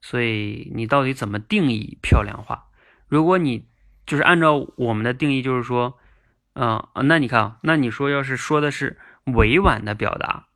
[0.00, 2.68] 所以你到底怎么定义漂亮话？
[3.08, 3.68] 如果你
[4.06, 5.98] 就是按照我们的定义，就是说，
[6.54, 8.98] 嗯，那你看啊，那你说要是说的是。
[9.34, 10.46] 委婉的表达，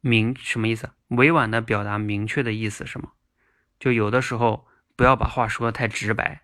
[0.00, 0.90] 明什么意思？
[1.10, 3.12] 委婉的表达明确的意思是吗？
[3.78, 4.66] 就有的时候
[4.96, 6.42] 不要把话说的太直白。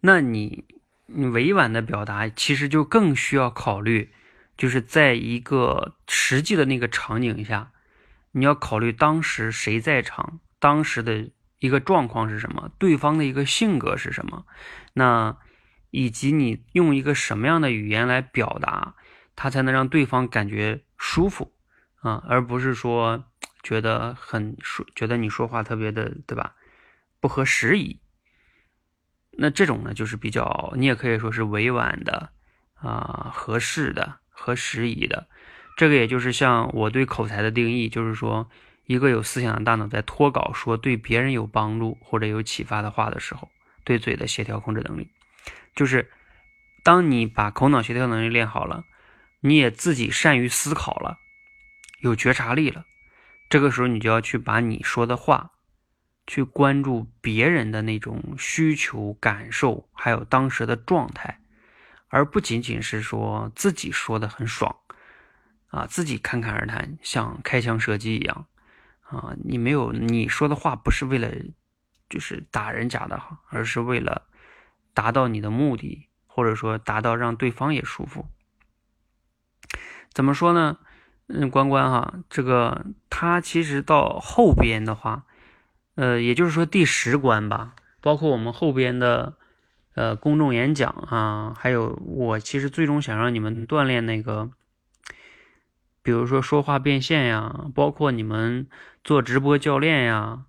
[0.00, 0.64] 那你
[1.06, 4.12] 你委婉的表达，其实就更需要考虑，
[4.56, 7.70] 就是在一个实际的那个场景下，
[8.32, 14.46] 你要考虑当时谁在场，当时的一个状况是什么，对方的一个性格是什么，
[14.94, 15.36] 那。
[15.90, 18.94] 以及你用一个什么样的语言来表达，
[19.34, 21.54] 他才能让对方感觉舒服
[22.02, 23.24] 啊，而不是说
[23.62, 26.56] 觉得很说觉得你说话特别的对吧，
[27.20, 28.02] 不合时宜。
[29.38, 32.32] 那这种呢，就是比较你也可以说是委婉的
[32.74, 35.26] 啊，合适的合时宜的。
[35.78, 38.50] 这个也就是像我对口才的定义，就是说
[38.86, 43.48] 一个有思想的大脑在脱稿说对别人有帮助或者有启发的话的时候，
[43.84, 45.08] 对嘴的协调控制能力。
[45.76, 46.10] 就是，
[46.82, 48.82] 当你把口脑协调能力练好了，
[49.38, 51.18] 你也自己善于思考了，
[52.00, 52.84] 有觉察力了，
[53.48, 55.52] 这个时候你就要去把你说的话，
[56.26, 61.38] 去关注别人的那种需求、感受，还有当时的状态，
[62.08, 64.74] 而不仅仅是说自己说的很爽，
[65.68, 68.46] 啊，自己侃侃而谈，像开枪射击一样，
[69.02, 71.30] 啊，你没有你说的话不是为了
[72.08, 74.22] 就是打人家的哈，而是为了
[74.94, 78.26] 达到你的目的，或者说达到让对方也舒服。
[80.12, 80.78] 怎么说呢？
[81.30, 85.26] 嗯，关关哈，这个他其实到后边的话，
[85.94, 89.36] 呃，也就是说第十关吧，包括我们后边的
[89.94, 94.50] 呃公众演讲啊，还有我其实最终想让你们锻炼那个，
[96.08, 98.66] 比如说说话变现呀，包括你们
[99.04, 100.46] 做直播教练呀，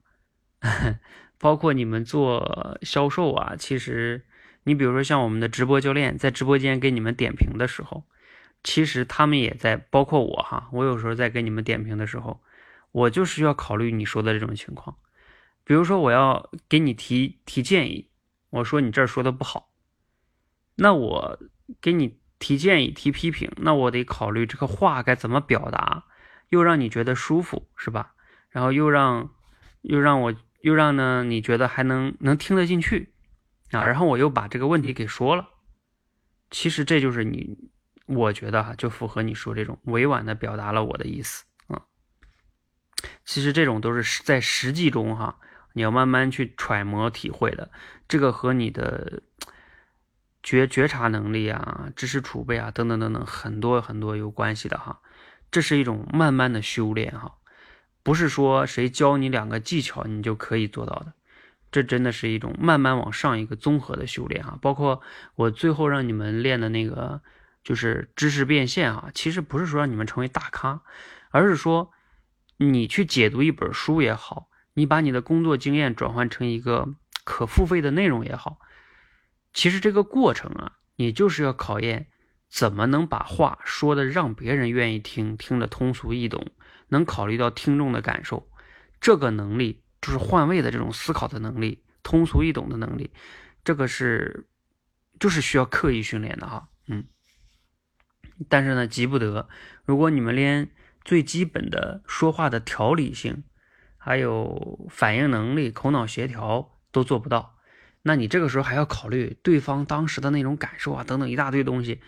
[1.37, 4.25] 包括你们做销售啊，其实
[4.63, 8.05] 你比如说像我们的直播教练在直播间给你们点评的时候。
[8.63, 12.41] 其实他们也在，包括我哈，我有时候在给你们点评的时候，
[12.93, 14.95] 我就是要考虑你说的这种情况。
[15.65, 18.07] 比如说，我要给你提提建议，
[18.49, 19.69] 我说你这儿说的不好，
[20.75, 21.39] 那我
[21.81, 26.05] 给你提建议、提批评，那我得考虑这个话该怎么表达，
[26.49, 28.13] 又让你觉得舒服，是吧？
[28.49, 29.29] 然后又让
[29.81, 33.13] 又让我又让呢你觉得还能能听得进去
[33.71, 33.85] 啊？
[33.85, 35.49] 然后我又把这个问题给说了。
[36.49, 37.69] 其实这就是你。
[38.11, 41.79] 我觉得哈，就符合你说这种委婉的表达了我的意思啊。
[43.23, 45.37] 其实这种都是在实际中哈，
[45.73, 47.69] 你要慢慢去揣摩体会的。
[48.07, 49.21] 这个和你的
[50.43, 54.99] 觉觉察能力啊、知识储备啊等等等等很多很多有关系的哈。
[55.51, 57.35] 这是一种慢慢的修炼哈，
[58.03, 61.13] 不是说谁教你两个技巧你就可以做到的。
[61.71, 64.57] 这真的是一种慢慢往上一个综合的修炼哈。
[64.61, 65.01] 包括
[65.35, 67.21] 我最后让你们练的那个。
[67.61, 70.81] 就是知识变现啊，其实不是说让你们成为大咖，
[71.29, 71.91] 而是说
[72.55, 76.95] 你去解读一本书也好，你把你的工作经验转换成一个
[77.25, 78.59] 可付费的内容也好，
[79.59, 82.07] 其实这个过程啊，你就是要考验
[82.47, 86.47] 怎么能把话说的让别人愿意听，听得通俗易懂，
[86.87, 88.49] 能考虑到听众的感受，
[89.01, 93.11] 这个能力就是换位的这种思考的能力，通俗易懂的能力，
[93.65, 94.47] 这个是
[95.19, 97.03] 就是需要刻意训练的哈，嗯。
[98.47, 99.49] 但是呢，急不得。
[99.83, 100.71] 如果你们连
[101.03, 103.43] 最基本的说话的条理性，
[103.97, 107.57] 还有反应能力、口脑协调都做不到，
[108.01, 112.01] 那你这个时候还要考虑对方当时的那种感受啊，等等一大堆东西，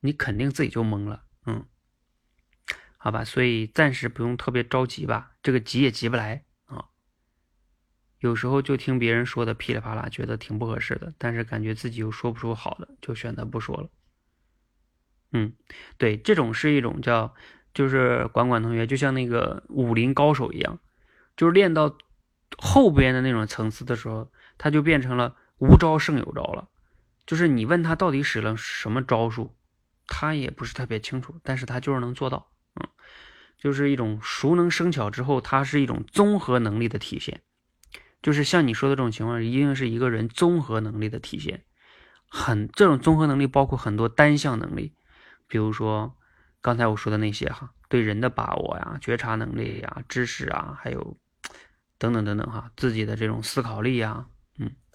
[0.00, 1.24] 你肯定自己就懵了。
[1.46, 1.64] 嗯，
[2.96, 6.86] 好吧，所以暂时不用特别着急吧，这个急也急不来啊。
[8.18, 13.90] 有时候就听别人说的噼里啪啦，觉得挺不合适的，但是感觉自己又说不出好的，就选择不说了。
[15.32, 15.52] 嗯，
[15.98, 17.34] 对，这种是一种叫，
[17.74, 20.78] 就是管管同学，就像那个武林高手一样，
[21.36, 21.98] 就是练到
[22.56, 26.68] 后边的那种层次的时候，他就变成了无招胜有招了。
[27.26, 29.56] 就是你问他到底使了什么招数，
[30.06, 32.50] 他也不是特别清楚，但是他就是能做到。
[32.80, 32.86] 嗯，
[33.58, 37.42] 就是一种熟能生巧之后，它是一种综合能力的体现。
[38.22, 41.64] 就是像你说的这种情况，一定是一个人综合能力的体现。
[42.28, 44.94] 很这种综合能力包括很多单项能力。
[45.48, 46.16] 比如说，
[46.60, 51.16] 刚才我说的那些哈，对人的把握呀、觉察能力呀、知识啊，还有
[51.98, 54.26] 等等等等哈，自己的这种思考力呀，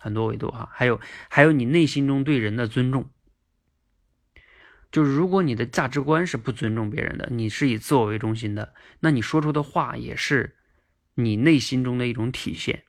[0.01, 0.99] 很多维度哈，还有
[1.29, 3.09] 还有你内心中对人的尊重。
[4.91, 10.57] 就是如果你的价值观是不尊重别人的，你是以自我为中心的，那你说出的话也是
[11.13, 12.83] 你内心中的一种体现。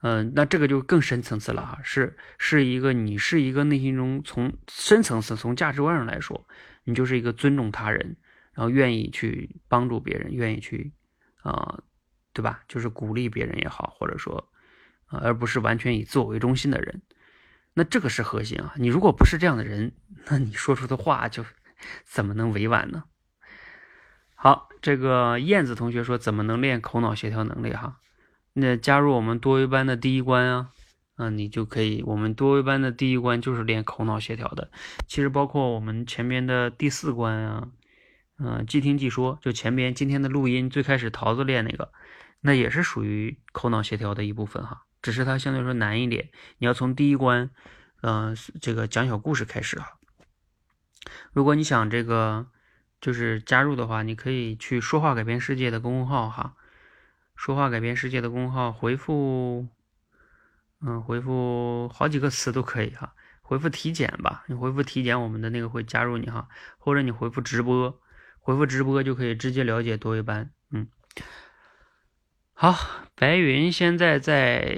[0.00, 6.46] 嗯，那这个就更深层次了哈，是是一个你是一个内心中从深层次从价值观上来说，
[6.84, 8.16] 你就是一个尊重他人，
[8.52, 10.92] 然后愿意去帮助别人，愿意去
[11.42, 11.80] 啊，
[12.32, 12.62] 对吧？
[12.68, 14.52] 就是鼓励别人也好，或者说，
[15.08, 17.02] 而不是完全以自我为中心的人，
[17.74, 18.74] 那这个是核心啊。
[18.76, 19.92] 你如果不是这样的人，
[20.26, 21.44] 那你说出的话就
[22.04, 23.04] 怎么能委婉呢？
[24.34, 27.98] 好，这个燕子同学说怎么能练口脑协调能力哈？
[28.52, 30.70] 那加入我们多维班的第一关啊，
[31.16, 32.02] 啊，你就可以。
[32.04, 34.70] 我们多维班的第一关就是练口脑协调的。
[35.06, 37.68] 其实包括我们前面的第四关啊，
[38.38, 41.92] 嗯，即听即说，就前边今天的录音最开始桃子练那个，
[42.40, 44.82] 那也是属于口脑协调的一部分哈。
[45.02, 47.50] 只是它相对来说难一点，你要从第一关，
[48.02, 49.98] 嗯，这个讲小故事开始哈。
[51.32, 52.46] 如果你想这个
[53.00, 56.54] 就是加入的话，你可以去说话改变世界的公众号哈。
[57.36, 59.68] 说话改变世界的公众号回复，
[60.80, 63.14] 嗯，回复好几个词都可以哈。
[63.42, 66.48] 回复体检吧，你回复体检，我们的那个会加入你哈。
[66.78, 68.00] 或者你回复直播，
[68.40, 70.50] 回复直播就可以直接了解多维班。
[70.70, 70.88] 嗯，
[72.60, 72.76] 好，
[73.14, 74.74] 白云现在在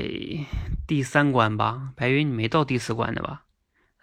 [0.86, 1.94] 第三关吧？
[1.96, 3.44] 白云你没到第四关的吧？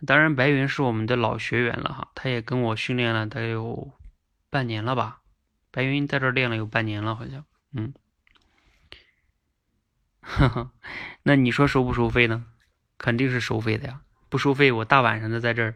[0.04, 3.94] 当然，白云是我们的老学员了哈，他也跟我训练了得有
[4.49, 5.20] 半年了吧？
[5.70, 7.94] 白云在这练了有半年了，好像，嗯，
[10.22, 10.72] 哈哈，
[11.22, 12.48] 那你说收不收费呢？
[12.98, 15.76] 肯定是收费的呀，不收费我大晚上的在这儿，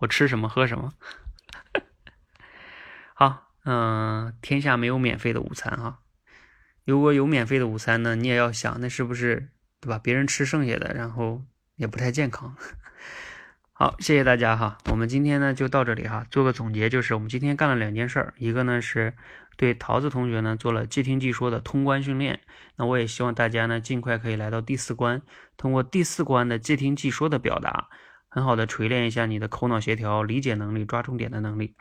[0.00, 0.92] 我吃什么喝什么？
[3.16, 6.00] 好，嗯，天下没有免费的午餐哈。
[6.84, 9.48] 如果有免费的午餐呢，你也要想，那是不是
[9.80, 9.98] 对吧？
[9.98, 11.42] 别人吃剩下的，然后
[11.76, 12.56] 也不太健康。
[13.72, 19.14] 好，谢谢大家哈，我们今天呢就到这里哈，做个总结，就是我们今天干了两件事儿，一个呢是
[19.56, 22.40] 对桃子同学呢做了即听即说的通关训练，
[22.76, 25.22] 那我也希望大家呢尽快可以来到第四关，
[25.56, 27.88] 通过第四关的即听即说的表达，
[28.28, 31.74] 很好的锤炼一下你的口脑协调、理解能力、抓重点的能力，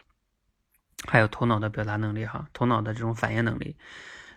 [1.06, 3.76] 还有头脑的表达能力哈，头脑的这种反应能力。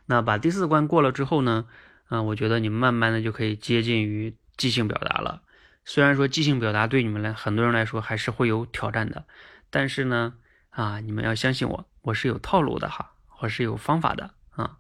[0.07, 1.67] 那把第四关过了之后呢，
[2.09, 5.43] 嗯，我觉得你们慢慢的就可以接近于即兴表达了。
[5.85, 9.25] 虽然说即兴表达对你们来很多人来说还是会有挑战的，
[9.71, 10.35] 但是呢，
[10.71, 14.79] 啊，你们要相信我，我是有套路的哈，我是有方法的啊。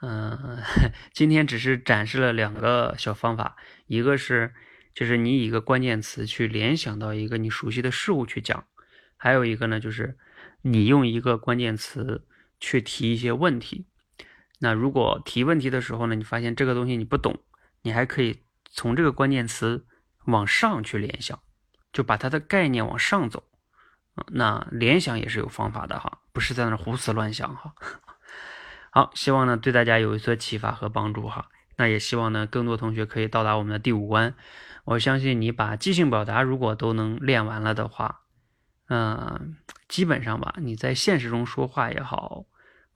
[0.00, 0.58] 嗯，
[1.12, 3.56] 今天只是展示了两个小方法，
[3.86, 4.52] 一个是
[4.94, 8.64] 就是你以一个关键词去联想到一个你熟悉的事物去讲，
[9.16, 10.16] 还有一个呢就是
[10.62, 12.24] 你用一个关键词
[12.60, 13.86] 去提一些问题。
[14.58, 17.38] 那如果提问题的时候呢，你发现这个东西你不懂，
[17.82, 19.86] 你还可以从这个关键词
[20.26, 21.38] 往上去联想，
[21.92, 23.44] 就把它的概念往上走。
[24.32, 27.72] 那联想也是有方法的哈，不是在那胡思乱想哈。
[28.90, 31.48] 好，希望呢对大家有一些启发和帮助哈。
[31.76, 34.34] 那也希望呢更多同学可以到达我们的第五关。
[34.84, 38.22] 我相信你把即兴表达如果都能练完了的话，
[38.88, 39.56] 嗯，
[39.86, 42.46] 基本上吧，你在现实中说话也好。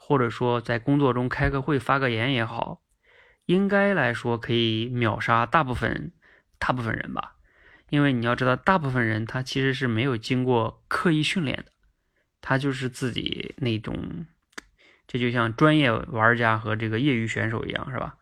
[0.04, 2.82] 或者说在工作中开个会发个言也好，
[3.46, 6.12] 应该来说可以秒杀大部分
[6.58, 7.36] 大部分人吧。
[7.88, 11.66] 因为你要知道，大部分人他其实是没有经过刻意训练的，
[12.40, 14.26] 他就是自己那种，
[15.06, 18.16] 这就像专业玩家和这个业余选手一样，是吧？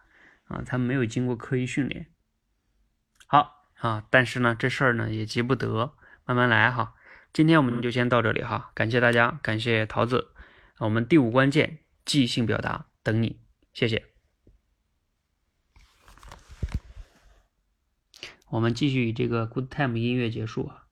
[0.48, 2.08] 啊，他没有经过刻意训练。
[3.26, 5.94] 好啊，但是呢，这事儿呢也急不得，
[6.26, 6.92] 慢慢来哈。
[7.32, 10.34] 今天我们就先到这里哈，感谢大家，感谢桃子。
[10.80, 13.38] 我们第五关键即兴表达等你，
[13.74, 14.06] 谢谢。
[18.48, 20.86] 我们继续以这个 Good Time 音乐结束啊。